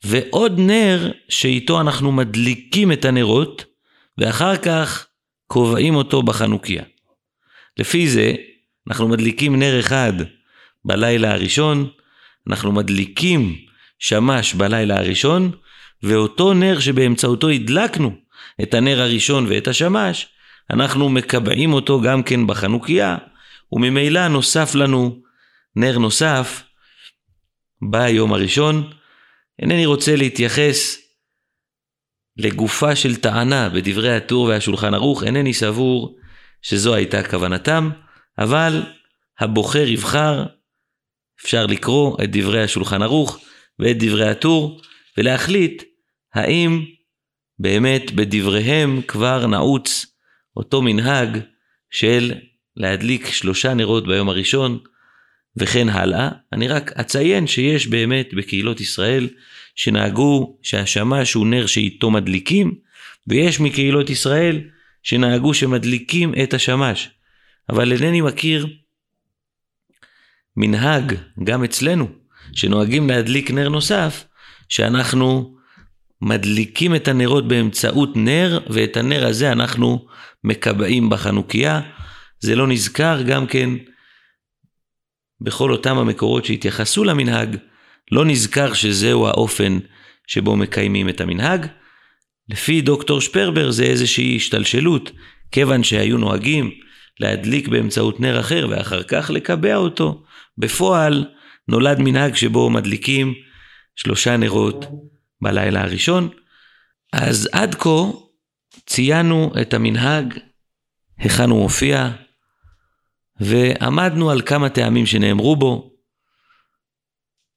ועוד 0.04 0.60
נר 0.60 1.12
שאיתו 1.30 1.82
אנחנו 1.82 2.12
מדליקים 2.12 2.92
את 2.92 3.06
הנרות, 3.06 3.66
ואחר 4.18 4.58
כך 4.58 5.08
קובעים 5.48 5.96
אותו 5.96 6.24
בחנוכיה. 6.24 6.84
לפי 7.78 8.10
זה, 8.10 8.34
אנחנו 8.88 9.08
מדליקים 9.08 9.56
נר 9.56 9.80
אחד 9.80 10.14
בלילה 10.86 11.32
הראשון, 11.32 11.90
אנחנו 12.48 12.72
מדליקים 12.72 13.56
שמש 14.00 14.54
בלילה 14.54 14.98
הראשון, 15.00 15.52
ואותו 16.04 16.54
נר 16.54 16.80
שבאמצעותו 16.80 17.50
הדלקנו 17.50 18.12
את 18.62 18.74
הנר 18.74 19.02
הראשון 19.02 19.46
ואת 19.50 19.68
השמש, 19.68 20.28
אנחנו 20.70 21.10
מקבעים 21.10 21.74
אותו 21.74 22.02
גם 22.02 22.24
כן 22.24 22.48
בחנוכיה, 22.48 23.18
וממילא 23.72 24.28
נוסף 24.28 24.76
לנו 24.76 25.22
נר 25.76 25.98
נוסף 25.98 26.64
ביום 27.82 28.34
הראשון. 28.34 28.92
אינני 29.60 29.86
רוצה 29.86 30.16
להתייחס 30.16 30.98
לגופה 32.38 32.96
של 32.96 33.16
טענה 33.16 33.70
בדברי 33.70 34.16
הטור 34.16 34.46
והשולחן 34.46 34.94
ערוך, 34.94 35.24
אינני 35.24 35.54
סבור 35.54 36.18
שזו 36.62 36.94
הייתה 36.94 37.24
כוונתם, 37.24 37.90
אבל 38.38 38.84
הבוחר 39.40 39.88
יבחר, 39.88 40.46
אפשר 41.42 41.66
לקרוא 41.66 42.18
את 42.24 42.32
דברי 42.32 42.64
השולחן 42.64 43.02
ערוך 43.02 43.40
ואת 43.80 43.98
דברי 44.04 44.30
הטור, 44.30 44.82
ולהחליט 45.18 45.84
האם 46.34 46.86
באמת 47.60 48.12
בדבריהם 48.12 49.02
כבר 49.02 49.48
נעוץ 49.48 50.06
אותו 50.58 50.82
מנהג 50.82 51.40
של 51.92 52.34
להדליק 52.78 53.28
שלושה 53.28 53.74
נרות 53.74 54.08
ביום 54.08 54.30
הראשון 54.30 54.80
וכן 55.58 55.90
הלאה. 55.90 56.30
אני 56.54 56.68
רק 56.68 56.92
אציין 56.92 57.48
שיש 57.48 57.88
באמת 57.88 58.34
בקהילות 58.34 58.82
ישראל 58.82 59.30
שנהגו 59.76 60.58
שהשמש 60.64 61.34
הוא 61.34 61.48
נר 61.48 61.66
שאיתו 61.66 62.12
מדליקים, 62.12 62.76
ויש 63.28 63.60
מקהילות 63.60 64.10
ישראל 64.10 64.62
שנהגו 65.04 65.54
שמדליקים 65.54 66.34
את 66.44 66.54
השמש. 66.54 67.10
אבל 67.70 67.92
אינני 67.92 68.22
מכיר 68.22 68.68
מנהג, 70.58 71.14
גם 71.44 71.64
אצלנו, 71.64 72.08
שנוהגים 72.54 73.10
להדליק 73.10 73.52
נר 73.52 73.70
נוסף, 73.70 74.26
שאנחנו 74.70 75.57
מדליקים 76.22 76.96
את 76.96 77.08
הנרות 77.08 77.48
באמצעות 77.48 78.10
נר, 78.16 78.60
ואת 78.70 78.98
הנר 78.98 79.28
הזה 79.28 79.52
אנחנו 79.52 80.06
מקבעים 80.44 81.10
בחנוכיה. 81.10 81.82
זה 82.40 82.56
לא 82.56 82.68
נזכר 82.68 83.22
גם 83.22 83.48
כן 83.48 83.70
בכל 85.42 85.72
אותם 85.72 85.98
המקורות 85.98 86.46
שהתייחסו 86.46 87.04
למנהג, 87.04 87.58
לא 88.12 88.26
נזכר 88.26 88.74
שזהו 88.74 89.28
האופן 89.28 89.80
שבו 90.28 90.56
מקיימים 90.56 91.10
את 91.10 91.22
המנהג. 91.22 91.66
לפי 92.50 92.82
דוקטור 92.82 93.22
שפרבר 93.22 93.72
זה 93.72 93.84
איזושהי 93.84 94.36
השתלשלות, 94.36 95.12
כיוון 95.52 95.84
שהיו 95.84 96.18
נוהגים 96.18 96.72
להדליק 97.20 97.68
באמצעות 97.68 98.20
נר 98.20 98.40
אחר 98.40 98.68
ואחר 98.70 99.04
כך 99.04 99.30
לקבע 99.30 99.76
אותו. 99.76 100.24
בפועל 100.58 101.26
נולד 101.68 102.00
מנהג 102.00 102.36
שבו 102.36 102.70
מדליקים 102.70 103.34
שלושה 103.96 104.38
נרות 104.38 104.86
בלילה 105.42 105.84
הראשון. 105.84 106.30
אז 107.14 107.50
עד 107.52 107.76
כה 107.76 108.12
ציינו 108.86 109.52
את 109.62 109.74
המנהג, 109.74 110.34
היכן 111.18 111.50
הוא 111.50 111.62
מופיע, 111.62 112.10
ועמדנו 113.40 114.32
על 114.32 114.42
כמה 114.42 114.70
טעמים 114.70 115.06
שנאמרו 115.06 115.56
בו, 115.56 115.94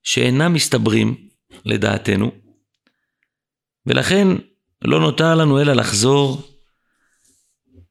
שאינם 0.03 0.53
מסתברים 0.53 1.29
לדעתנו, 1.65 2.33
ולכן 3.87 4.27
לא 4.85 5.01
נותר 5.01 5.35
לנו 5.35 5.61
אלא 5.61 5.73
לחזור 5.73 6.43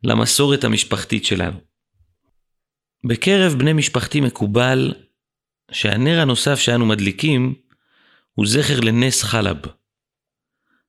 למסורת 0.03 0.63
המשפחתית 0.63 1.25
שלנו. 1.25 1.59
בקרב 3.07 3.53
בני 3.53 3.73
משפחתי 3.73 4.21
מקובל 4.21 4.93
שהנר 5.71 6.19
הנוסף 6.19 6.55
שאנו 6.59 6.85
מדליקים 6.85 7.55
הוא 8.33 8.47
זכר 8.47 8.79
לנס 8.79 9.23
חלב. 9.23 9.57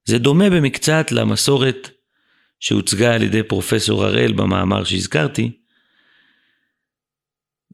זה 0.04 0.19
דומה 0.19 0.50
במקצת 0.50 1.12
למסורת 1.12 1.90
שהוצגה 2.61 3.14
על 3.14 3.23
ידי 3.23 3.42
פרופסור 3.42 4.04
הראל 4.04 4.33
במאמר 4.33 4.85
שהזכרתי, 4.85 5.52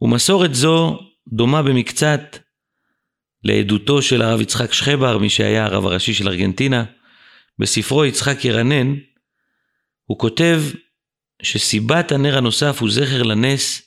ומסורת 0.02 0.54
זו 0.54 0.98
דומה 1.28 1.62
במקצת 1.62 2.20
לעדותו 3.44 4.02
של 4.02 4.22
הרב 4.22 4.40
יצחק 4.40 4.72
שחבר, 4.72 5.18
מי 5.18 5.30
שהיה 5.30 5.64
הרב 5.64 5.86
הראשי 5.86 6.14
של 6.14 6.28
ארגנטינה. 6.28 6.84
בספרו 7.58 8.04
יצחק 8.04 8.44
ירנן, 8.44 8.94
הוא 10.04 10.18
כותב 10.18 10.62
שסיבת 11.42 12.12
הנר 12.12 12.38
הנוסף 12.38 12.80
הוא 12.80 12.90
זכר 12.90 13.22
לנס 13.22 13.82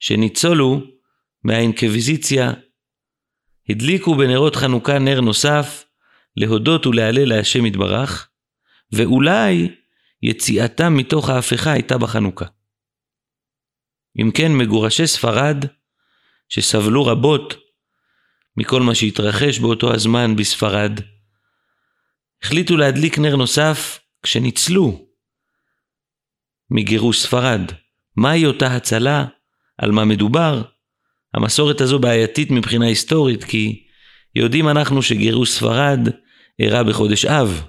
שניצולו 0.00 0.80
מהאינקוויזיציה, 1.44 2.52
הדליקו 3.68 4.14
בנרות 4.14 4.56
חנוכה 4.56 4.98
נר 4.98 5.20
נוסף 5.20 5.84
להודות 6.36 6.86
ולהלל 6.86 7.28
להשם 7.28 7.66
יתברך, 7.66 8.28
ואולי 8.92 9.74
יציאתם 10.22 10.96
מתוך 10.96 11.28
ההפכה 11.28 11.72
הייתה 11.72 11.98
בחנוכה. 11.98 12.44
אם 14.20 14.30
כן, 14.34 14.52
מגורשי 14.52 15.06
ספרד, 15.06 15.64
שסבלו 16.48 17.06
רבות 17.06 17.54
מכל 18.56 18.82
מה 18.82 18.94
שהתרחש 18.94 19.58
באותו 19.58 19.94
הזמן 19.94 20.36
בספרד, 20.36 20.92
החליטו 22.42 22.76
להדליק 22.76 23.18
נר 23.18 23.36
נוסף 23.36 24.00
כשניצלו 24.22 25.06
מגירוש 26.70 27.22
ספרד. 27.22 27.60
מהי 28.16 28.46
אותה 28.46 28.76
הצלה? 28.76 29.24
על 29.78 29.90
מה 29.90 30.04
מדובר? 30.04 30.62
המסורת 31.34 31.80
הזו 31.80 31.98
בעייתית 31.98 32.50
מבחינה 32.50 32.86
היסטורית, 32.86 33.44
כי 33.44 33.86
יודעים 34.34 34.68
אנחנו 34.68 35.02
שגירוש 35.02 35.50
ספרד 35.50 36.08
אירע 36.58 36.82
בחודש 36.82 37.24
אב, 37.24 37.62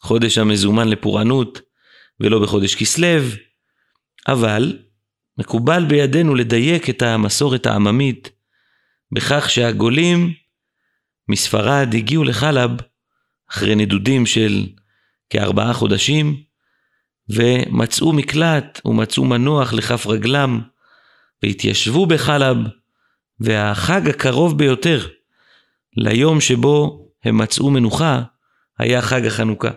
חודש 0.00 0.38
המזומן 0.38 0.88
לפורענות, 0.88 1.60
ולא 2.20 2.42
בחודש 2.42 2.74
כסלו, 2.74 3.18
אבל 4.28 4.78
מקובל 5.38 5.84
בידינו 5.84 6.34
לדייק 6.34 6.90
את 6.90 7.02
המסורת 7.02 7.66
העממית 7.66 8.30
בכך 9.12 9.50
שהגולים 9.50 10.32
מספרד 11.28 11.94
הגיעו 11.94 12.24
לחלב 12.24 12.70
אחרי 13.50 13.74
נדודים 13.74 14.26
של 14.26 14.66
כארבעה 15.30 15.72
חודשים 15.72 16.42
ומצאו 17.28 18.12
מקלט 18.12 18.80
ומצאו 18.84 19.24
מנוח 19.24 19.72
לכף 19.72 20.06
רגלם 20.06 20.60
והתיישבו 21.42 22.06
בחלב 22.06 22.56
והחג 23.40 24.08
הקרוב 24.08 24.58
ביותר 24.58 25.08
ליום 25.96 26.40
שבו 26.40 27.05
הם 27.26 27.38
מצאו 27.38 27.70
מנוחה 27.70 28.22
היה 28.78 29.02
חג 29.02 29.26
החנוכה. 29.26 29.70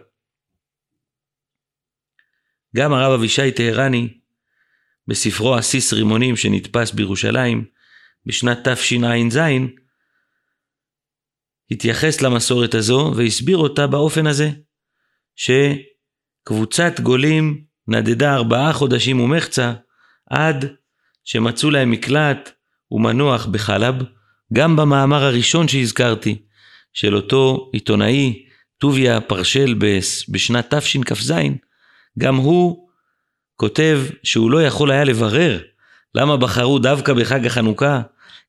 גם 2.75 2.93
הרב 2.93 3.11
אבישי 3.11 3.51
טהרני 3.51 4.17
בספרו 5.07 5.55
עסיס 5.55 5.93
רימונים 5.93 6.35
שנדפס 6.35 6.91
בירושלים 6.91 7.65
בשנת 8.25 8.67
תשע"ז, 8.67 9.39
התייחס 11.71 12.21
למסורת 12.21 12.73
הזו 12.73 13.13
והסביר 13.15 13.57
אותה 13.57 13.87
באופן 13.87 14.27
הזה, 14.27 14.49
שקבוצת 15.35 16.99
גולים 16.99 17.65
נדדה 17.87 18.33
ארבעה 18.33 18.73
חודשים 18.73 19.19
ומחצה 19.19 19.73
עד 20.29 20.65
שמצאו 21.23 21.69
להם 21.69 21.91
מקלט 21.91 22.49
ומנוח 22.91 23.45
בחלב, 23.45 23.95
גם 24.53 24.75
במאמר 24.75 25.23
הראשון 25.23 25.67
שהזכרתי, 25.67 26.45
של 26.93 27.15
אותו 27.15 27.69
עיתונאי 27.73 28.45
טוביה 28.77 29.21
פרשל 29.21 29.75
בשנת 30.29 30.73
תשכ"ז, 30.73 31.33
גם 32.19 32.35
הוא 32.35 32.89
כותב 33.55 34.01
שהוא 34.23 34.51
לא 34.51 34.63
יכול 34.63 34.91
היה 34.91 35.03
לברר 35.03 35.59
למה 36.15 36.37
בחרו 36.37 36.79
דווקא 36.79 37.13
בחג 37.13 37.45
החנוכה 37.45 38.01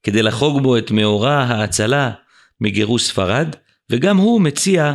כדי 0.02 0.22
לחוג 0.22 0.62
בו 0.62 0.78
את 0.78 0.90
מאורע 0.90 1.32
ההצלה 1.32 2.10
מגירוש 2.60 3.02
ספרד, 3.02 3.56
וגם 3.90 4.16
הוא 4.16 4.40
מציע 4.40 4.94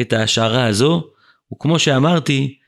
את 0.00 0.12
ההשערה 0.12 0.66
הזו, 0.66 1.10
וכמו 1.52 1.78
שאמרתי, 1.78 2.58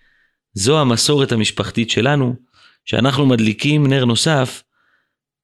זו 0.55 0.81
המסורת 0.81 1.33
המשפחתית 1.33 1.91
שלנו, 1.91 2.37
שאנחנו 2.85 3.27
מדליקים 3.27 3.87
נר 3.87 4.05
נוסף 4.05 4.63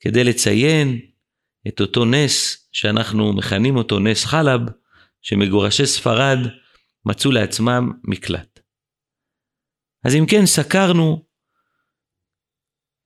כדי 0.01 0.25
לציין 0.25 0.99
את 1.69 1.81
אותו 1.81 2.05
נס 2.05 2.58
שאנחנו 2.73 3.33
מכנים 3.33 3.77
אותו 3.77 3.99
נס 3.99 4.25
חלב, 4.25 4.61
שמגורשי 5.23 5.87
ספרד 5.87 6.39
מצאו 7.05 7.31
לעצמם 7.31 7.93
מקלט. 8.05 8.61
אז 10.05 10.15
אם 10.15 10.27
כן, 10.31 10.47
סקרנו 10.47 11.25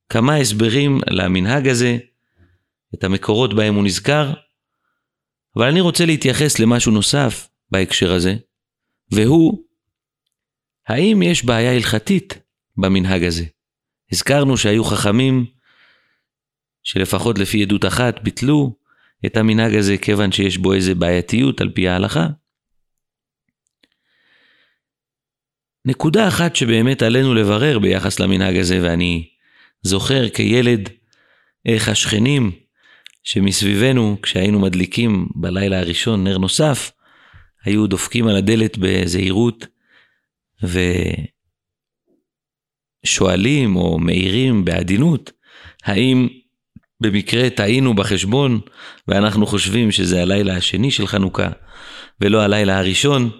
כמה 0.08 0.36
הסברים 0.36 0.98
למנהג 1.10 1.68
הזה, 1.68 1.98
את 2.94 3.04
המקורות 3.04 3.54
בהם 3.54 3.74
הוא 3.74 3.84
נזכר, 3.84 4.32
אבל 5.56 5.68
אני 5.68 5.80
רוצה 5.80 6.06
להתייחס 6.06 6.58
למשהו 6.58 6.92
נוסף 6.92 7.48
בהקשר 7.70 8.12
הזה, 8.12 8.34
והוא, 9.10 9.64
האם 10.88 11.22
יש 11.22 11.44
בעיה 11.44 11.74
הלכתית 11.74 12.38
במנהג 12.76 13.24
הזה? 13.24 13.44
הזכרנו 14.12 14.56
שהיו 14.56 14.84
חכמים 14.84 15.46
שלפחות 16.82 17.38
לפי 17.38 17.62
עדות 17.62 17.84
אחת 17.84 18.22
ביטלו 18.22 18.76
את 19.26 19.36
המנהג 19.36 19.74
הזה 19.74 19.98
כיוון 19.98 20.32
שיש 20.32 20.58
בו 20.58 20.72
איזה 20.72 20.94
בעייתיות 20.94 21.60
על 21.60 21.70
פי 21.74 21.88
ההלכה. 21.88 22.26
נקודה 25.84 26.28
אחת 26.28 26.56
שבאמת 26.56 27.02
עלינו 27.02 27.34
לברר 27.34 27.78
ביחס 27.78 28.20
למנהג 28.20 28.56
הזה, 28.56 28.78
ואני 28.82 29.28
זוכר 29.82 30.28
כילד 30.28 30.88
איך 31.66 31.88
השכנים 31.88 32.50
שמסביבנו, 33.24 34.16
כשהיינו 34.22 34.60
מדליקים 34.60 35.28
בלילה 35.34 35.80
הראשון 35.80 36.24
נר 36.24 36.38
נוסף, 36.38 36.92
היו 37.64 37.86
דופקים 37.86 38.28
על 38.28 38.36
הדלת 38.36 38.78
בזהירות 38.78 39.66
ושואלים 43.04 43.76
או 43.76 43.98
מעירים 43.98 44.64
בעדינות, 44.64 45.32
האם 45.84 46.28
במקרה 47.02 47.50
טעינו 47.50 47.94
בחשבון 47.94 48.60
ואנחנו 49.08 49.46
חושבים 49.46 49.92
שזה 49.92 50.22
הלילה 50.22 50.56
השני 50.56 50.90
של 50.90 51.06
חנוכה 51.06 51.48
ולא 52.20 52.42
הלילה 52.42 52.78
הראשון, 52.78 53.30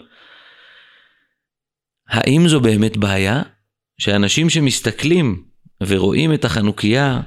האם 2.09 2.49
זו 2.49 2.61
באמת 2.61 2.97
בעיה 2.97 3.43
שאנשים 3.99 4.51
שמסתכלים 4.51 5.45
ורואים 5.83 6.35
את 6.35 6.45
החנוכיה 6.45 7.21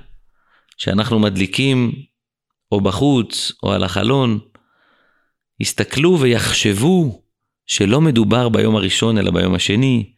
שאנחנו 0.78 1.20
מדליקים 1.20 1.92
או 2.72 2.82
בחוץ 2.82 3.52
או 3.64 3.72
על 3.72 3.84
החלון, 3.84 4.40
יסתכלו 5.60 6.20
ויחשבו 6.20 7.24
שלא 7.66 8.02
מדובר 8.02 8.50
ביום 8.50 8.76
הראשון 8.76 9.18
אלא 9.18 9.32
ביום 9.32 9.56
השני, 9.56 10.14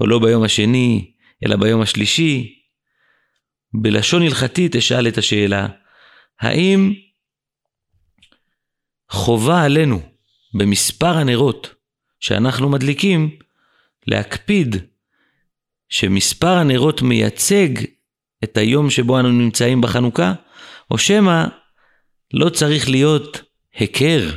או 0.00 0.06
לא 0.06 0.18
ביום 0.18 0.42
השני 0.42 1.10
אלא 1.46 1.56
ביום 1.56 1.80
השלישי. 1.80 2.61
בלשון 3.74 4.22
הלכתית 4.22 4.76
אשאל 4.76 5.08
את 5.08 5.18
השאלה, 5.18 5.68
האם 6.40 6.94
חובה 9.10 9.62
עלינו 9.62 10.00
במספר 10.54 11.18
הנרות 11.18 11.74
שאנחנו 12.20 12.68
מדליקים 12.68 13.36
להקפיד 14.06 14.76
שמספר 15.88 16.58
הנרות 16.58 17.02
מייצג 17.02 17.68
את 18.44 18.56
היום 18.56 18.90
שבו 18.90 19.20
אנו 19.20 19.28
נמצאים 19.28 19.80
בחנוכה, 19.80 20.32
או 20.90 20.98
שמא 20.98 21.44
לא 22.34 22.48
צריך 22.48 22.88
להיות 22.88 23.42
היכר 23.74 24.30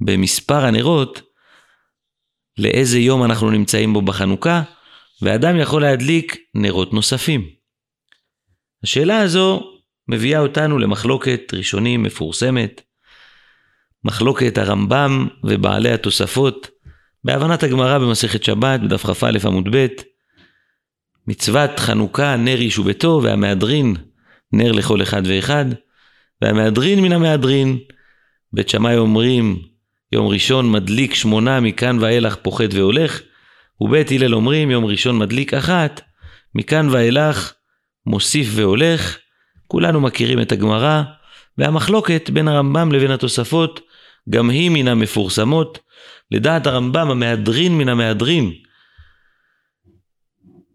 במספר 0.00 0.64
הנרות 0.64 1.22
לאיזה 2.58 2.98
יום 2.98 3.24
אנחנו 3.24 3.50
נמצאים 3.50 3.92
בו 3.92 4.02
בחנוכה, 4.02 4.62
ואדם 5.22 5.60
יכול 5.60 5.82
להדליק 5.82 6.36
נרות 6.54 6.92
נוספים. 6.92 7.55
השאלה 8.86 9.20
הזו 9.20 9.72
מביאה 10.08 10.40
אותנו 10.40 10.78
למחלוקת 10.78 11.54
ראשונים 11.54 12.02
מפורסמת, 12.02 12.80
מחלוקת 14.04 14.58
הרמב"ם 14.58 15.28
ובעלי 15.44 15.90
התוספות, 15.90 16.70
בהבנת 17.24 17.62
הגמרא 17.62 17.98
במסכת 17.98 18.44
שבת, 18.44 18.80
בדף 18.80 19.06
כ"א 19.06 19.30
עמוד 19.46 19.76
ב', 19.76 19.86
מצוות 21.26 21.80
חנוכה 21.80 22.36
נר 22.36 22.60
איש 22.60 22.78
וביתו, 22.78 23.20
והמהדרין 23.22 23.94
נר 24.52 24.72
לכל 24.72 25.02
אחד 25.02 25.22
ואחד, 25.24 25.64
והמהדרין 26.42 27.02
מן 27.02 27.12
המהדרין. 27.12 27.78
בית 28.52 28.68
שמאי 28.68 28.96
אומרים, 28.96 29.62
יום 30.12 30.26
ראשון 30.26 30.72
מדליק 30.72 31.14
שמונה, 31.14 31.60
מכאן 31.60 31.98
ואילך 32.00 32.36
פוחת 32.42 32.68
והולך, 32.72 33.20
ובית 33.80 34.10
הלל 34.10 34.34
אומרים, 34.34 34.70
יום 34.70 34.84
ראשון 34.84 35.18
מדליק 35.18 35.54
אחת, 35.54 36.00
מכאן 36.54 36.88
ואילך 36.90 37.52
מוסיף 38.06 38.48
והולך. 38.50 39.18
כולנו 39.66 40.00
מכירים 40.00 40.40
את 40.40 40.52
הגמרא, 40.52 41.02
והמחלוקת 41.58 42.30
בין 42.30 42.48
הרמב"ם 42.48 42.92
לבין 42.92 43.10
התוספות, 43.10 43.80
גם 44.30 44.50
היא 44.50 44.70
מן 44.70 44.88
המפורסמות. 44.88 45.78
לדעת 46.30 46.66
הרמב"ם, 46.66 47.10
המהדרין 47.10 47.78
מן 47.78 47.88
המהדרין, 47.88 48.52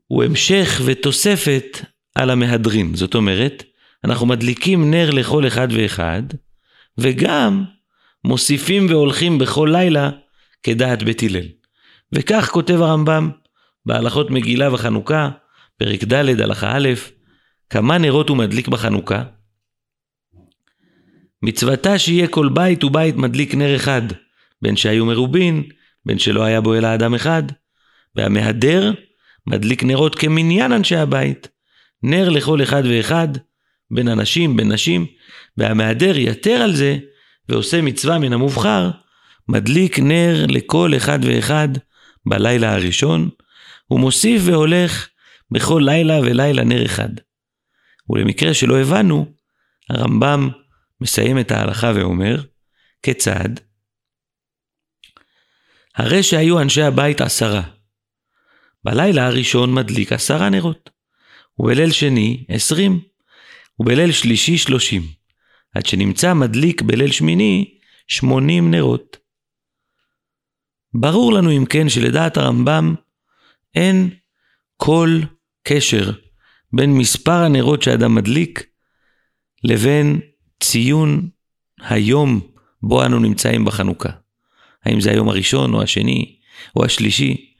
הוא 0.07 0.23
המשך 0.23 0.81
ותוספת 0.85 1.77
על 2.15 2.29
המהדרין. 2.29 2.95
זאת 2.95 3.15
אומרת, 3.15 3.63
אנחנו 4.03 4.25
מדליקים 4.25 4.91
נר 4.91 5.09
לכל 5.09 5.47
אחד 5.47 5.67
ואחד, 5.71 6.23
וגם 6.97 7.63
מוסיפים 8.23 8.85
והולכים 8.89 9.37
בכל 9.37 9.69
לילה 9.71 10.09
כדעת 10.63 11.03
בית 11.03 11.23
הלל. 11.23 11.45
וכך 12.13 12.49
כותב 12.51 12.81
הרמב"ם 12.81 13.29
בהלכות 13.85 14.31
מגילה 14.31 14.73
וחנוכה, 14.73 15.29
פרק 15.77 16.03
ד' 16.03 16.41
הלכה 16.41 16.77
א', 16.77 16.89
כמה 17.71 17.97
נרות 17.97 18.29
הוא 18.29 18.37
מדליק 18.37 18.67
בחנוכה? 18.67 19.23
מצוותה 21.43 21.99
שיהיה 21.99 22.27
כל 22.27 22.49
בית 22.49 22.83
ובית 22.83 23.15
מדליק 23.15 23.55
נר 23.55 23.75
אחד, 23.75 24.01
בין 24.61 24.75
שהיו 24.75 25.05
מרובין, 25.05 25.63
בין 26.05 26.19
שלא 26.19 26.43
היה 26.43 26.61
בו 26.61 26.75
אלא 26.75 26.93
אדם 26.93 27.15
אחד, 27.15 27.43
והמהדר 28.15 28.91
מדליק 29.47 29.83
נרות 29.83 30.15
כמניין 30.15 30.71
אנשי 30.71 30.95
הבית, 30.95 31.47
נר 32.03 32.29
לכל 32.29 32.63
אחד 32.63 32.83
ואחד, 32.85 33.27
בין 33.91 34.07
אנשים, 34.07 34.57
בין 34.57 34.71
נשים, 34.71 35.05
והמהדר 35.57 36.17
יתר 36.17 36.61
על 36.61 36.75
זה, 36.75 36.97
ועושה 37.49 37.81
מצווה 37.81 38.19
מן 38.19 38.33
המובחר, 38.33 38.89
מדליק 39.47 39.99
נר 39.99 40.45
לכל 40.49 40.93
אחד 40.97 41.19
ואחד 41.21 41.69
בלילה 42.25 42.73
הראשון, 42.73 43.29
ומוסיף 43.91 44.41
והולך 44.45 45.07
בכל 45.51 45.81
לילה 45.85 46.19
ולילה 46.19 46.63
נר 46.63 46.85
אחד. 46.85 47.30
ולמקרה 48.09 48.53
שלא 48.53 48.79
הבנו, 48.79 49.33
הרמב"ם 49.89 50.49
מסיים 51.01 51.39
את 51.39 51.51
ההלכה 51.51 51.91
ואומר, 51.95 52.43
כיצד? 53.03 53.49
הרי 55.95 56.23
שהיו 56.23 56.61
אנשי 56.61 56.81
הבית 56.81 57.21
עשרה. 57.21 57.61
בלילה 58.83 59.27
הראשון 59.27 59.73
מדליק 59.73 60.11
עשרה 60.11 60.49
נרות, 60.49 60.89
ובליל 61.59 61.91
שני 61.91 62.45
עשרים, 62.47 62.99
ובליל 63.79 64.11
שלישי 64.11 64.57
שלושים, 64.57 65.01
עד 65.75 65.85
שנמצא 65.85 66.33
מדליק 66.33 66.81
בליל 66.81 67.11
שמיני 67.11 67.77
שמונים 68.07 68.71
נרות. 68.71 69.17
ברור 70.93 71.33
לנו 71.33 71.51
אם 71.57 71.65
כן 71.65 71.89
שלדעת 71.89 72.37
הרמב"ם 72.37 72.95
אין 73.75 74.09
כל 74.77 75.19
קשר 75.63 76.11
בין 76.73 76.97
מספר 76.97 77.43
הנרות 77.43 77.81
שאדם 77.81 78.15
מדליק 78.15 78.65
לבין 79.63 80.19
ציון 80.59 81.29
היום 81.79 82.39
בו 82.83 83.05
אנו 83.05 83.19
נמצאים 83.19 83.65
בחנוכה. 83.65 84.09
האם 84.85 85.01
זה 85.01 85.11
היום 85.11 85.29
הראשון 85.29 85.73
או 85.73 85.81
השני 85.81 86.35
או 86.75 86.85
השלישי. 86.85 87.53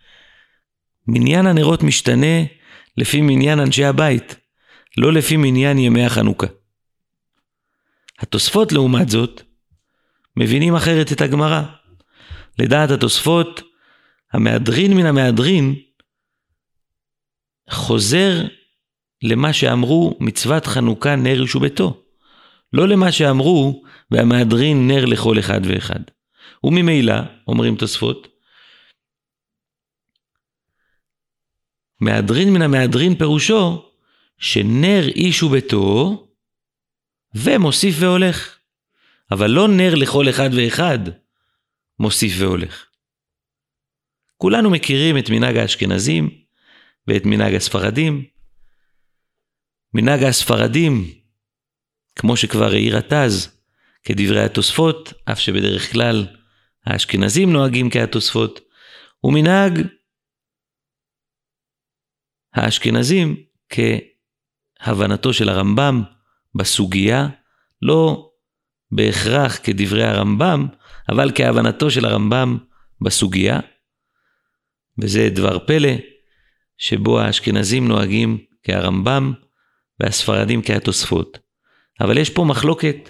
מניין 1.08 1.48
הנרות 1.48 1.84
משתנה 1.84 2.44
לפי 2.98 3.22
מניין 3.22 3.60
אנשי 3.60 3.86
הבית, 3.86 4.36
לא 4.98 5.14
לפי 5.14 5.38
מניין 5.38 5.78
ימי 5.78 6.06
החנוכה. 6.06 6.48
התוספות 8.20 8.72
לעומת 8.72 9.10
זאת, 9.10 9.42
מבינים 10.38 10.76
אחרת 10.76 11.12
את 11.12 11.22
הגמרא. 11.22 11.62
לדעת 12.60 12.92
התוספות, 12.92 13.62
המהדרין 14.34 14.94
מן 14.94 15.06
המהדרין 15.06 15.76
חוזר 17.70 18.44
למה 19.24 19.54
שאמרו 19.54 20.18
מצוות 20.20 20.66
חנוכה 20.66 21.16
נר 21.16 21.42
איש 21.42 21.56
וביתו, 21.56 22.04
לא 22.74 22.88
למה 22.88 23.12
שאמרו 23.12 23.84
והמהדרין 24.12 24.88
נר 24.88 25.06
לכל 25.06 25.40
אחד 25.40 25.62
ואחד. 25.64 26.00
וממילא, 26.64 27.16
אומרים 27.48 27.76
תוספות, 27.76 28.28
מהדרין 32.02 32.54
מן 32.54 32.62
המהדרין 32.62 33.16
פירושו 33.16 33.86
שנר 34.38 35.08
איש 35.08 35.44
וביתו 35.44 36.28
ומוסיף 37.36 37.96
והולך. 38.00 38.62
אבל 39.32 39.52
לא 39.52 39.68
נר 39.68 39.96
לכל 39.96 40.30
אחד 40.30 40.50
ואחד 40.54 41.00
מוסיף 42.00 42.34
והולך. 42.38 42.86
כולנו 44.38 44.70
מכירים 44.70 45.18
את 45.18 45.30
מנהג 45.30 45.58
האשכנזים 45.58 46.30
ואת 47.08 47.26
מנהג 47.26 47.56
הספרדים. 47.56 48.26
מנהג 49.94 50.24
הספרדים, 50.24 51.06
כמו 52.16 52.38
שכבר 52.38 52.72
העיר 52.72 52.98
התז, 52.98 53.62
כדברי 54.04 54.44
התוספות, 54.44 55.14
אף 55.32 55.40
שבדרך 55.40 55.92
כלל 55.92 56.28
האשכנזים 56.86 57.54
נוהגים 57.54 57.90
כהתוספות, 57.90 58.60
ומנהג 59.24 59.82
האשכנזים 62.54 63.44
כהבנתו 63.70 65.34
של 65.34 65.50
הרמב"ם 65.50 66.04
בסוגיה, 66.56 67.28
לא 67.82 68.30
בהכרח 68.92 69.60
כדברי 69.64 70.04
הרמב"ם, 70.04 70.68
אבל 71.10 71.32
כהבנתו 71.36 71.92
של 71.92 72.06
הרמב"ם 72.06 72.58
בסוגיה, 73.02 73.60
וזה 75.02 75.30
דבר 75.30 75.60
פלא, 75.60 75.92
שבו 76.78 77.20
האשכנזים 77.20 77.88
נוהגים 77.88 78.46
כהרמב"ם 78.64 79.34
והספרדים 80.02 80.62
כהתוספות. 80.62 81.40
אבל 82.02 82.18
יש 82.18 82.30
פה 82.30 82.44
מחלוקת 82.44 83.10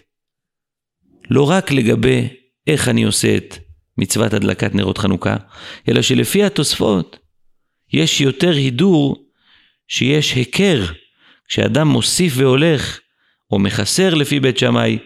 לא 1.30 1.50
רק 1.50 1.72
לגבי 1.72 2.28
איך 2.68 2.90
אני 2.90 3.04
עושה 3.04 3.38
את 3.38 3.58
מצוות 3.98 4.34
הדלקת 4.34 4.76
נרות 4.76 4.98
חנוכה, 4.98 5.36
אלא 5.90 6.02
שלפי 6.02 6.44
התוספות 6.44 7.20
יש 7.94 8.22
יותר 8.22 8.52
הידור 8.52 9.26
שיש 9.88 10.34
היכר 10.34 10.86
כשאדם 11.48 11.88
מוסיף 11.88 12.34
והולך, 12.36 13.00
או 13.52 13.60
מחסר 13.60 14.14
לפי 14.14 14.40
בית 14.40 14.58
שמאי, 14.58 14.98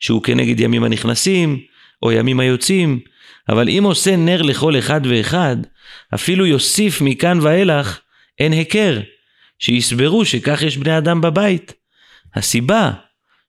שהוא 0.00 0.22
כנגד 0.22 0.60
ימים 0.60 0.84
הנכנסים, 0.84 1.60
או 2.02 2.12
ימים 2.12 2.40
היוצאים, 2.40 3.00
אבל 3.48 3.68
אם 3.68 3.84
עושה 3.84 4.16
נר 4.16 4.42
לכל 4.42 4.78
אחד 4.78 5.00
ואחד, 5.04 5.56
אפילו 6.14 6.46
יוסיף 6.46 7.00
מכאן 7.00 7.38
ואילך, 7.42 8.00
אין 8.38 8.52
היכר, 8.52 9.00
שיסברו 9.64 10.24
שכך 10.24 10.62
יש 10.62 10.76
בני 10.76 10.98
אדם 10.98 11.20
בבית. 11.20 11.72
הסיבה 12.34 12.92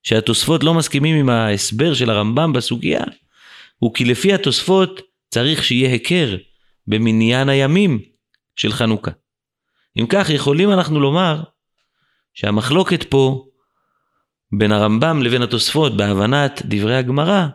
שהתוספות 0.02 0.64
לא 0.64 0.74
מסכימים 0.74 1.16
עם 1.16 1.28
ההסבר 1.28 1.94
של 1.94 2.10
הרמב"ם 2.10 2.52
בסוגיה, 2.52 3.04
הוא 3.78 3.94
כי 3.94 4.04
לפי 4.04 4.32
התוספות 4.32 5.00
צריך 5.30 5.64
שיהיה 5.64 5.92
היכר 5.92 6.36
במניין 6.86 7.48
הימים 7.48 7.98
של 8.56 8.72
חנוכה. 8.72 9.10
אם 9.98 10.06
כך, 10.08 10.30
יכולים 10.30 10.72
אנחנו 10.72 11.00
לומר 11.00 11.42
שהמחלוקת 12.34 13.10
פה 13.10 13.46
בין 14.52 14.72
הרמב"ם 14.72 15.22
לבין 15.22 15.42
התוספות 15.42 15.96
בהבנת 15.96 16.62
דברי 16.64 16.96
הגמרא, 16.96 17.46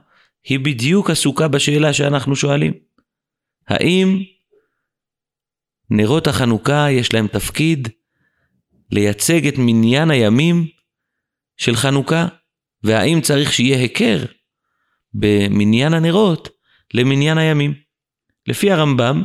היא 0.43 0.60
בדיוק 0.60 1.10
עסוקה 1.10 1.47
בשאלה 1.47 1.93
שאנחנו 1.93 2.36
שואלים. 2.36 2.74
האם 3.67 4.24
נרות 5.89 6.28
החנוכה 6.28 6.91
יש 6.91 7.13
להם 7.13 7.28
תפקיד 7.28 7.88
לייצג 8.91 9.47
את 9.47 9.54
מניין 9.58 10.12
הימים 10.12 10.67
של 11.58 11.75
חנוכה, 11.75 12.27
והאם 12.84 13.21
צריך 13.21 13.54
שיהיה 13.54 13.77
היכר 13.77 14.25
במניין 15.13 15.93
הנרות 15.93 16.49
למניין 16.93 17.38
הימים. 17.38 17.73
לפי 18.47 18.71
הרמב"ם, 18.71 19.23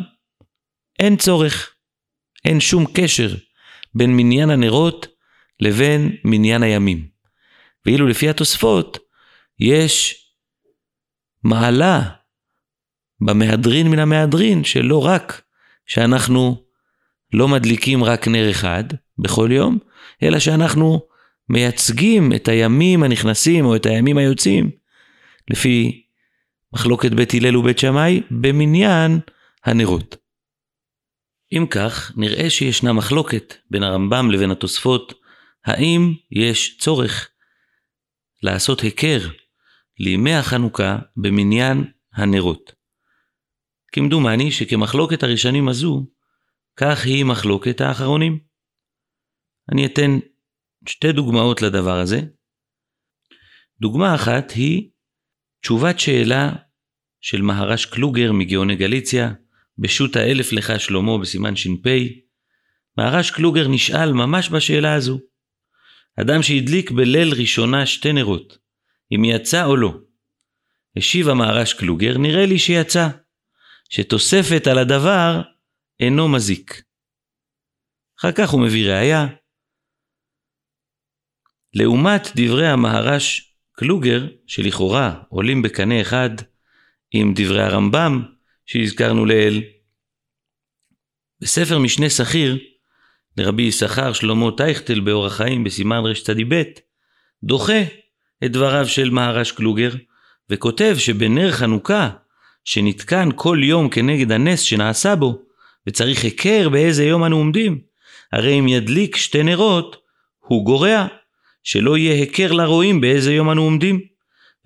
אין 0.99 1.17
צורך, 1.17 1.75
אין 2.45 2.61
שום 2.61 2.85
קשר 2.95 3.35
בין 3.95 4.17
מניין 4.17 4.51
הנרות 4.51 5.07
לבין 5.61 6.17
מניין 6.25 6.63
הימים. 6.63 7.09
ואילו 7.87 8.07
לפי 8.07 8.29
התוספות, 8.29 8.99
יש 9.59 10.25
מעלה 11.45 12.03
במהדרין 13.21 13.91
מן 13.91 13.99
המהדרין, 13.99 14.65
שלא 14.65 15.05
רק 15.05 15.43
שאנחנו 15.87 16.66
לא 17.33 17.49
מדליקים 17.49 18.05
רק 18.05 18.29
נר 18.29 18.51
אחד 18.51 18.85
בכל 19.19 19.49
יום, 19.53 19.79
אלא 20.23 20.39
שאנחנו 20.39 21.01
מייצגים 21.49 22.33
את 22.33 22.49
הימים 22.49 23.03
הנכנסים 23.03 23.65
או 23.65 23.77
את 23.77 23.87
הימים 23.87 24.19
היוצאים, 24.19 24.71
לפי 25.51 26.03
מחלוקת 26.73 27.13
בית 27.13 27.35
הלל 27.35 27.57
ובית 27.57 27.79
שמאי, 27.79 28.23
במניין 28.31 29.21
הנרות. 29.65 30.17
אם 31.53 31.67
כך, 31.71 32.13
נראה 32.17 32.51
שישנה 32.51 32.93
מחלוקת 32.93 33.55
בין 33.71 33.83
הרמב"ם 33.83 34.31
לבין 34.31 34.51
התוספות, 34.51 35.15
האם 35.65 36.15
יש 36.31 36.79
צורך 36.79 37.29
לעשות 38.43 38.81
היכר 38.81 39.19
לימי 39.99 40.35
החנוכה 40.35 40.99
במניין 41.17 41.85
הנרות. 42.15 42.73
כמדומני 43.93 44.51
שכמחלוקת 44.51 45.23
הראשונים 45.23 45.69
הזו, 45.69 46.07
כך 46.77 47.05
היא 47.05 47.25
מחלוקת 47.25 47.81
האחרונים. 47.81 48.39
אני 49.73 49.87
אתן 49.87 50.19
שתי 50.89 51.13
דוגמאות 51.13 51.63
לדבר 51.63 51.99
הזה. 51.99 52.21
דוגמה 53.81 54.15
אחת 54.15 54.51
היא 54.51 54.91
תשובת 55.61 56.01
שאלה 56.01 56.53
של 57.21 57.43
מהר"ש 57.43 57.87
קלוגר 57.87 58.33
מגאוני 58.33 58.77
גליציה, 58.77 59.33
בשו"ת 59.79 60.17
האלף 60.17 60.53
לך 60.53 60.81
שלמה 60.81 61.19
בסימן 61.19 61.57
ש"פ. 61.57 61.89
מהר"ש 62.99 63.31
קלוגר 63.31 63.69
נשאל 63.69 64.13
ממש 64.13 64.51
בשאלה 64.51 64.95
הזו. 64.95 65.21
אדם 66.21 66.43
שהדליק 66.43 66.91
בליל 66.91 67.33
ראשונה 67.39 67.87
שתי 67.87 68.13
נרות, 68.13 68.59
אם 69.15 69.25
יצא 69.25 69.65
או 69.65 69.77
לא. 69.77 69.99
השיב 70.97 71.29
המהר"ש 71.29 71.73
קלוגר, 71.73 72.19
נראה 72.19 72.47
לי 72.47 72.59
שיצא, 72.59 73.09
שתוספת 73.91 74.67
על 74.67 74.79
הדבר 74.79 75.43
אינו 76.01 76.29
מזיק. 76.29 76.83
אחר 78.21 78.33
כך 78.33 78.51
הוא 78.51 78.61
מביא 78.61 78.91
ראיה. 78.91 79.27
לעומת 81.75 82.23
דברי 82.37 82.69
המהר"ש 82.69 83.55
קלוגר, 83.73 84.27
שלכאורה 84.47 85.23
עולים 85.29 85.63
בקנה 85.63 86.01
אחד 86.01 86.31
עם 87.11 87.35
דברי 87.37 87.63
הרמב"ם 87.63 88.23
שהזכרנו 88.67 89.25
לעיל, 89.25 89.65
בספר 91.41 91.79
משנה 91.79 92.11
שכיר, 92.11 92.59
לרבי 93.37 93.63
יששכר 93.63 94.13
שלמה 94.13 94.47
טייכטל 94.57 95.01
באורח 95.01 95.37
חיים 95.37 95.65
בסימן 95.65 96.05
רצ"ב, 96.05 96.63
דוחה 97.45 97.83
את 98.45 98.53
דבריו 98.53 98.89
של 98.89 99.11
מהר"ש 99.11 99.53
קלוגר, 99.53 99.91
וכותב 100.51 100.97
שבנר 100.99 101.53
חנוכה, 101.53 102.11
שנתקן 102.65 103.29
כל 103.37 103.59
יום 103.63 103.91
כנגד 103.91 104.33
הנס 104.33 104.61
שנעשה 104.61 105.17
בו, 105.17 105.46
וצריך 105.89 106.25
היכר 106.25 106.69
באיזה 106.69 107.05
יום 107.05 107.25
אנו 107.25 107.37
עומדים, 107.37 107.81
הרי 108.33 108.59
אם 108.59 108.69
ידליק 108.69 109.17
שתי 109.17 109.43
נרות, 109.43 109.97
הוא 110.39 110.65
גורע, 110.65 111.07
שלא 111.63 111.97
יהיה 111.99 112.15
היכר 112.15 112.53
לרועים 112.53 113.01
באיזה 113.01 113.35
יום 113.35 113.51
אנו 113.51 113.63
עומדים. 113.63 114.01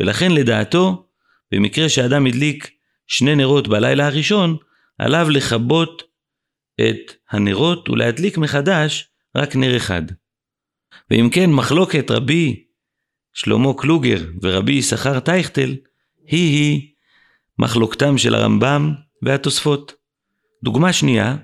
ולכן 0.00 0.32
לדעתו, 0.32 1.06
במקרה 1.52 1.88
שאדם 1.88 2.26
הדליק 2.26 2.70
שני 3.06 3.34
נרות 3.34 3.68
בלילה 3.68 4.06
הראשון, 4.06 4.56
עליו 4.98 5.30
לכבות 5.30 6.02
את 6.80 7.12
הנרות 7.30 7.88
ולהדליק 7.88 8.38
מחדש 8.38 9.08
רק 9.36 9.56
נר 9.56 9.76
אחד. 9.76 10.02
ואם 11.10 11.28
כן, 11.32 11.50
מחלוקת 11.50 12.10
רבי 12.10 12.64
שלמה 13.32 13.74
קלוגר 13.78 14.24
ורבי 14.42 14.72
יששכר 14.72 15.20
טייכטל, 15.20 15.76
היא-היא 16.26 16.88
מחלוקתם 17.58 18.18
של 18.18 18.34
הרמב"ם 18.34 18.94
והתוספות. 19.22 19.99
דוגמה 20.64 20.92
שנייה, 20.92 21.36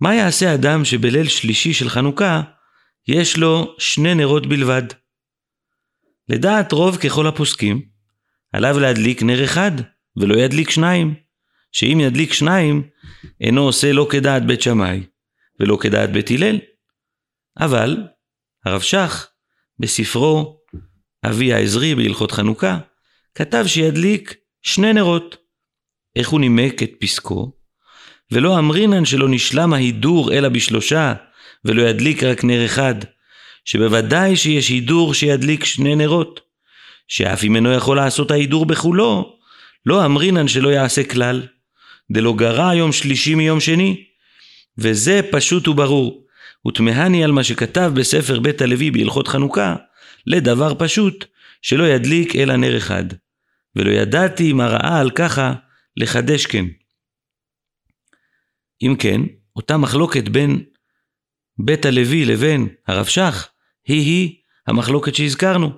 מה 0.00 0.14
יעשה 0.14 0.54
אדם 0.54 0.84
שבליל 0.84 1.28
שלישי 1.28 1.72
של 1.72 1.88
חנוכה 1.88 2.42
יש 3.08 3.36
לו 3.36 3.74
שני 3.78 4.14
נרות 4.14 4.46
בלבד? 4.46 4.82
לדעת 6.28 6.72
רוב 6.72 6.96
ככל 6.96 7.26
הפוסקים, 7.26 7.82
עליו 8.52 8.78
להדליק 8.78 9.22
נר 9.22 9.44
אחד 9.44 9.72
ולא 10.16 10.34
ידליק 10.34 10.70
שניים. 10.70 11.14
שאם 11.72 11.98
ידליק 12.00 12.32
שניים, 12.32 12.88
אינו 13.40 13.62
עושה 13.62 13.92
לא 13.92 14.08
כדעת 14.10 14.46
בית 14.46 14.62
שמאי, 14.62 15.06
ולא 15.60 15.78
כדעת 15.80 16.12
בית 16.12 16.30
הלל. 16.30 16.58
אבל, 17.58 17.96
הרב 18.64 18.80
שך, 18.80 19.28
בספרו 19.78 20.60
אבי 21.26 21.52
העזרי 21.52 21.94
בהלכות 21.94 22.32
חנוכה, 22.32 22.78
כתב 23.34 23.64
שידליק 23.66 24.34
שני 24.62 24.92
נרות. 24.92 25.36
איך 26.16 26.28
הוא 26.28 26.40
נימק 26.40 26.82
את 26.82 26.90
פסקו? 27.00 27.59
ולא 28.32 28.58
אמרינן 28.58 29.04
שלא 29.04 29.28
נשלם 29.28 29.72
ההידור 29.72 30.32
אלא 30.32 30.48
בשלושה, 30.48 31.14
ולא 31.64 31.82
ידליק 31.82 32.22
רק 32.22 32.44
נר 32.44 32.64
אחד, 32.64 32.94
שבוודאי 33.64 34.36
שיש 34.36 34.68
הידור 34.68 35.14
שידליק 35.14 35.64
שני 35.64 35.96
נרות, 35.96 36.40
שאף 37.08 37.44
אם 37.44 37.56
אינו 37.56 37.72
יכול 37.72 37.96
לעשות 37.96 38.30
ההידור 38.30 38.66
בכולו, 38.66 39.36
לא 39.86 40.04
אמרינן 40.04 40.48
שלא 40.48 40.68
יעשה 40.68 41.04
כלל. 41.04 41.42
דלא 42.10 42.32
גרע 42.36 42.74
יום 42.74 42.92
שלישי 42.92 43.34
מיום 43.34 43.60
שני. 43.60 44.04
וזה 44.78 45.20
פשוט 45.30 45.68
וברור. 45.68 46.24
ותמהני 46.68 47.24
על 47.24 47.32
מה 47.32 47.44
שכתב 47.44 47.92
בספר 47.94 48.40
בית 48.40 48.62
הלוי 48.62 48.90
בהלכות 48.90 49.28
חנוכה, 49.28 49.76
לדבר 50.26 50.74
פשוט, 50.78 51.24
שלא 51.62 51.84
ידליק 51.84 52.36
אלא 52.36 52.56
נר 52.56 52.76
אחד. 52.76 53.04
ולא 53.76 53.90
ידעתי 53.90 54.52
מה 54.52 54.66
ראה 54.66 55.00
על 55.00 55.10
ככה 55.10 55.54
לחדש 55.96 56.46
כן. 56.46 56.64
אם 58.82 58.96
כן, 58.98 59.20
אותה 59.56 59.76
מחלוקת 59.76 60.28
בין 60.28 60.64
בית 61.58 61.84
הלוי 61.84 62.24
לבין 62.24 62.68
הרב 62.86 63.06
שך, 63.06 63.48
היא-היא 63.86 64.36
המחלוקת 64.66 65.14
שהזכרנו. 65.14 65.70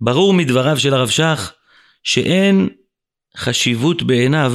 ברור 0.00 0.34
מדבריו 0.34 0.78
של 0.78 0.94
הרב 0.94 1.08
שך 1.08 1.52
שאין 2.02 2.68
חשיבות 3.36 4.02
בעיניו 4.02 4.52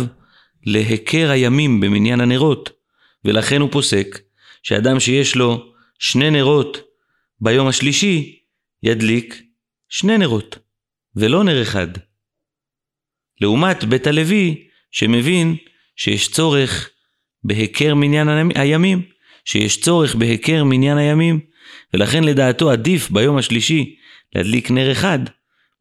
להיכר 0.66 1.30
הימים 1.30 1.80
במניין 1.80 2.22
הנרות, 2.22 2.70
ולכן 3.26 3.62
הוא 3.62 3.72
פוסק 3.72 4.20
שאדם 4.63 5.00
שיש 5.00 5.36
לו 5.36 5.74
שני 6.00 6.30
נרות 6.30 6.78
ביום 7.42 7.68
השלישי, 7.68 8.40
ידליק 8.84 9.42
שני 9.90 10.18
נרות, 10.18 10.60
ולא 11.16 11.44
נר 11.44 11.62
אחד. 11.62 11.88
לעומת 13.42 13.84
בית 13.84 14.08
הלוי, 14.08 14.68
שמבין 14.92 15.56
שיש 15.96 16.32
צורך 16.32 16.90
בהיכר 17.43 17.95
מניין 17.95 18.52
הימים, 18.56 19.02
שיש 19.45 19.82
צורך 19.82 20.15
בהיכר 20.15 20.63
מניין 20.63 20.97
הימים, 20.97 21.39
ולכן 21.93 22.23
לדעתו 22.23 22.71
עדיף 22.71 23.10
ביום 23.12 23.38
השלישי 23.38 23.95
להדליק 24.36 24.71
נר 24.71 24.91
אחד, 24.91 25.19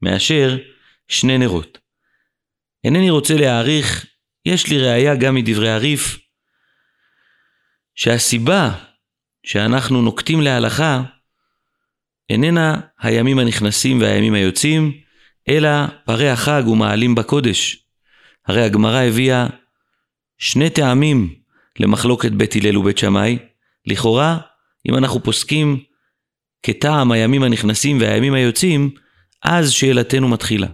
מאשר 0.03 0.59
שני 1.09 1.38
נרות. 1.38 1.79
אינני 2.85 3.11
רוצה 3.11 3.35
להעריך 3.35 4.07
יש 4.45 4.66
לי 4.66 4.79
ראייה 4.79 5.14
גם 5.14 5.35
מדברי 5.35 5.71
הריף, 5.71 6.19
שהסיבה 7.95 8.73
שאנחנו 9.42 10.03
נוקטים 10.03 10.40
להלכה 10.40 11.03
איננה 12.31 12.81
הימים 13.01 13.38
הנכנסים 13.38 14.01
והימים 14.01 14.35
היוצאים, 14.35 15.01
אלא 15.49 15.71
פרי 16.05 16.31
החג 16.31 16.62
ומעלים 16.66 17.14
בקודש. 17.14 17.87
הרי 18.47 18.62
הגמרא 18.62 19.03
הביאה 19.03 19.47
שני 20.38 20.71
טעמים 20.71 21.35
למחלוקת 21.81 22.33
בית 22.33 22.57
הלל 22.57 22.77
ובית 22.77 22.99
שמאי. 22.99 23.39
לכאורה, 23.87 24.39
אם 24.89 24.97
אנחנו 24.97 25.23
פוסקים 25.23 25.81
כטעם 26.62 27.12
הימים 27.12 27.43
הנכנסים 27.43 28.01
והימים 28.01 28.35
היוצאים, 28.35 28.91
אז 29.45 29.71
שאלתנו 29.71 30.29
מתחילה. 30.29 30.67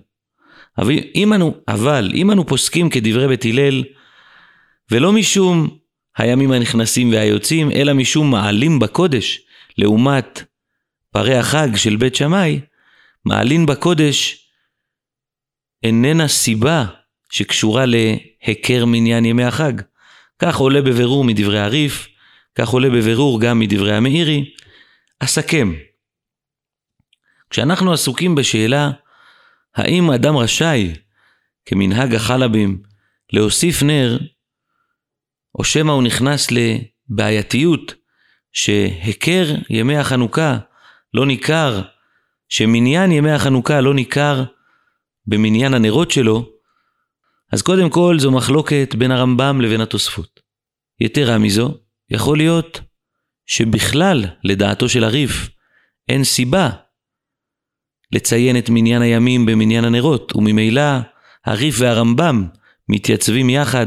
אבל 0.79 0.99
אם 1.15 1.33
אנו, 1.33 1.55
אבל 1.69 2.11
אם 2.15 2.31
אנו 2.31 2.47
פוסקים 2.47 2.91
כדברי 2.91 3.29
בית 3.29 3.45
הלל, 3.45 3.85
ולא 4.91 5.13
משום 5.13 5.79
הימים 6.17 6.53
הנכנסים 6.53 7.11
והיוצאים, 7.11 7.71
אלא 7.71 7.93
משום 7.93 8.31
מעלים 8.31 8.79
בקודש, 8.79 9.41
לעומת 9.79 10.43
פרי 11.11 11.35
החג 11.35 11.77
של 11.77 11.97
בית 11.97 12.15
שמאי, 12.15 12.61
מעלין 13.25 13.67
בקודש 13.67 14.47
איננה 15.83 16.29
סיבה 16.29 16.85
שקשורה 17.31 17.85
להיכר 17.87 18.85
מניין 18.85 19.25
ימי 19.25 19.45
החג. 19.45 19.73
כך 20.43 20.57
עולה 20.57 20.83
בבירור 20.83 21.25
מדברי 21.25 21.61
הריף, 21.61 22.09
כך 22.55 22.69
עולה 22.69 22.91
בבירור 22.91 23.41
גם 23.41 23.59
מדברי 23.59 23.95
המאירי. 23.95 24.55
אסכם. 25.19 25.73
כשאנחנו 27.51 27.93
עסוקים 27.93 28.35
בשאלה 28.35 28.91
האם 29.75 30.11
אדם 30.11 30.37
רשאי, 30.37 30.95
כמנהג 31.67 32.15
החלבים, 32.15 32.83
להוסיף 33.33 33.83
נר, 33.83 34.19
או 35.59 35.65
שמא 35.65 35.93
הוא 35.93 36.03
נכנס 36.03 36.49
לבעייתיות 36.51 37.95
שהיכר 38.53 39.45
ימי 39.71 39.97
החנוכה 39.97 40.59
לא 41.15 41.27
ניכר, 41.27 41.83
שמניין 42.49 43.13
ימי 43.13 43.31
החנוכה 43.31 43.81
לא 43.81 43.95
ניכר 43.95 44.45
במניין 45.27 45.75
הנרות 45.75 46.11
שלו, 46.11 46.53
אז 47.53 47.63
קודם 47.63 47.91
כל 47.91 48.17
זו 48.19 48.31
מחלוקת 48.31 48.95
בין 48.99 49.11
הרמב"ם 49.11 49.61
לבין 49.61 49.81
התוספות. 49.81 50.32
יתרה 51.03 51.39
מזו, 51.39 51.75
יכול 52.11 52.37
להיות 52.37 52.81
שבכלל, 53.47 54.25
לדעתו 54.45 54.89
של 54.89 55.05
הריף, 55.05 55.51
אין 56.09 56.25
סיבה 56.25 56.71
לציין 58.13 58.59
את 58.59 58.71
מניין 58.71 59.03
הימים 59.03 59.47
במניין 59.47 59.85
הנרות, 59.85 60.37
וממילא 60.37 60.83
הריף 61.47 61.77
והרמב"ם 61.79 62.47
מתייצבים 62.89 63.51
יחד 63.51 63.87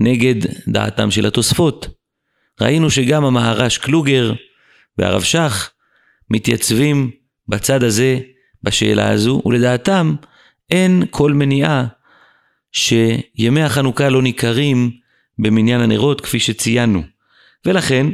נגד 0.00 0.34
דעתם 0.68 1.10
של 1.10 1.26
התוספות. 1.26 1.86
ראינו 2.60 2.90
שגם 2.90 3.24
המהר"ש 3.24 3.78
קלוגר 3.78 4.32
והרב 4.98 5.22
שך 5.22 5.70
מתייצבים 6.30 7.10
בצד 7.48 7.82
הזה 7.82 8.18
בשאלה 8.62 9.10
הזו, 9.10 9.42
ולדעתם 9.46 10.14
אין 10.70 11.02
כל 11.10 11.32
מניעה 11.32 11.86
שימי 12.72 13.62
החנוכה 13.62 14.08
לא 14.08 14.22
ניכרים 14.22 15.01
במניין 15.42 15.80
הנרות 15.80 16.20
כפי 16.20 16.40
שציינו. 16.40 17.02
ולכן, 17.66 18.06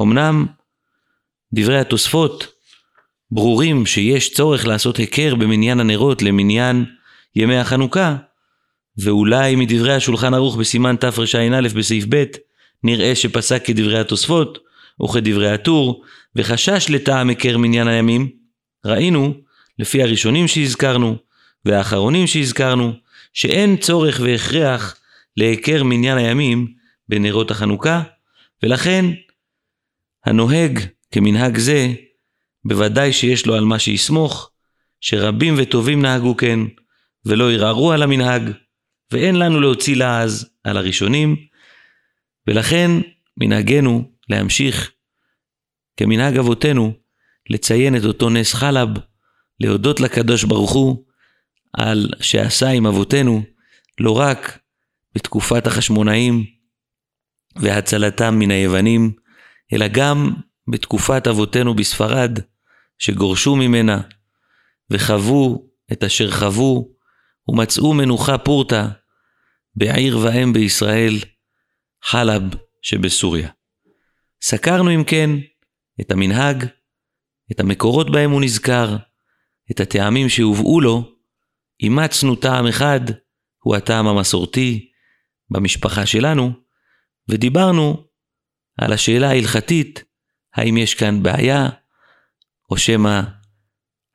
אמנם 0.00 0.46
דברי 1.52 1.78
התוספות 1.78 2.46
ברורים 3.30 3.86
שיש 3.86 4.34
צורך 4.34 4.66
לעשות 4.66 4.96
היכר 4.96 5.34
במניין 5.34 5.80
הנרות 5.80 6.22
למניין 6.22 6.84
ימי 7.36 7.56
החנוכה, 7.56 8.16
ואולי 8.98 9.56
מדברי 9.56 9.94
השולחן 9.94 10.34
ערוך 10.34 10.56
בסימן 10.56 10.96
תרע"א 10.96 11.60
בסעיף 11.60 12.04
ב' 12.08 12.24
נראה 12.84 13.14
שפסק 13.14 13.64
כדברי 13.64 13.98
התוספות, 13.98 14.58
וכדברי 15.04 15.50
הטור, 15.50 16.04
וחשש 16.36 16.86
לטעם 16.90 17.28
היכר 17.28 17.56
מניין 17.56 17.88
הימים, 17.88 18.28
ראינו, 18.84 19.34
לפי 19.78 20.02
הראשונים 20.02 20.48
שהזכרנו, 20.48 21.16
והאחרונים 21.64 22.26
שהזכרנו, 22.26 22.92
שאין 23.32 23.76
צורך 23.76 24.20
והכרח 24.24 24.96
להיכר 25.36 25.82
מניין 25.84 26.18
הימים 26.18 26.74
בנרות 27.08 27.50
החנוכה, 27.50 28.02
ולכן 28.62 29.04
הנוהג 30.24 30.78
כמנהג 31.10 31.58
זה, 31.58 31.92
בוודאי 32.64 33.12
שיש 33.12 33.46
לו 33.46 33.54
על 33.54 33.64
מה 33.64 33.78
שיסמוך, 33.78 34.50
שרבים 35.00 35.54
וטובים 35.58 36.02
נהגו 36.02 36.36
כן, 36.36 36.58
ולא 37.24 37.52
ערערו 37.52 37.92
על 37.92 38.02
המנהג, 38.02 38.50
ואין 39.10 39.36
לנו 39.36 39.60
להוציא 39.60 39.96
לעז 39.96 40.50
על 40.64 40.76
הראשונים, 40.76 41.36
ולכן 42.46 42.90
מנהגנו 43.36 44.12
להמשיך 44.28 44.92
כמנהג 45.96 46.38
אבותינו 46.38 46.92
לציין 47.50 47.96
את 47.96 48.04
אותו 48.04 48.30
נס 48.30 48.54
חלב, 48.54 48.88
להודות 49.60 50.00
לקדוש 50.00 50.44
ברוך 50.44 50.72
הוא 50.72 51.04
על 51.72 52.08
שעשה 52.20 52.68
עם 52.68 52.86
אבותינו, 52.86 53.42
לא 54.00 54.18
רק 54.18 54.58
בתקופת 55.14 55.66
החשמונאים 55.66 56.44
והצלתם 57.56 58.38
מן 58.38 58.50
היוונים, 58.50 59.12
אלא 59.72 59.86
גם 59.88 60.30
בתקופת 60.68 61.26
אבותינו 61.26 61.74
בספרד, 61.74 62.38
שגורשו 62.98 63.56
ממנה, 63.56 64.00
וחוו 64.90 65.68
את 65.92 66.04
אשר 66.04 66.30
חוו, 66.30 66.88
ומצאו 67.48 67.94
מנוחה 67.94 68.38
פורתא 68.38 68.86
בעיר 69.74 70.18
ואם 70.18 70.52
בישראל, 70.52 71.18
חלב 72.02 72.42
שבסוריה. 72.82 73.48
סקרנו 74.42 74.94
אם 74.94 75.04
כן 75.04 75.30
את 76.00 76.10
המנהג, 76.10 76.66
את 77.52 77.60
המקורות 77.60 78.10
בהם 78.10 78.30
הוא 78.30 78.42
נזכר, 78.42 78.96
את 79.70 79.80
הטעמים 79.80 80.28
שהובאו 80.28 80.80
לו, 80.80 81.12
אימצנו 81.80 82.36
טעם 82.36 82.66
אחד, 82.66 83.00
הוא 83.62 83.76
הטעם 83.76 84.06
המסורתי, 84.06 84.91
במשפחה 85.52 86.06
שלנו, 86.06 86.52
ודיברנו 87.28 88.04
על 88.78 88.92
השאלה 88.92 89.28
ההלכתית, 89.28 90.04
האם 90.54 90.76
יש 90.76 90.94
כאן 90.94 91.22
בעיה, 91.22 91.68
או 92.70 92.78
שמא 92.78 93.20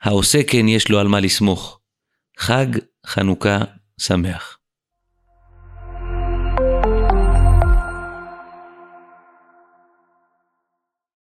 העושה 0.01 0.43
כן 0.43 0.67
יש 0.67 0.89
לו 0.89 0.99
על 0.99 1.07
מה 1.07 1.19
לסמוך. 1.19 1.79
חג 2.37 2.67
חנוכה 3.05 3.57
שמח. 3.99 4.56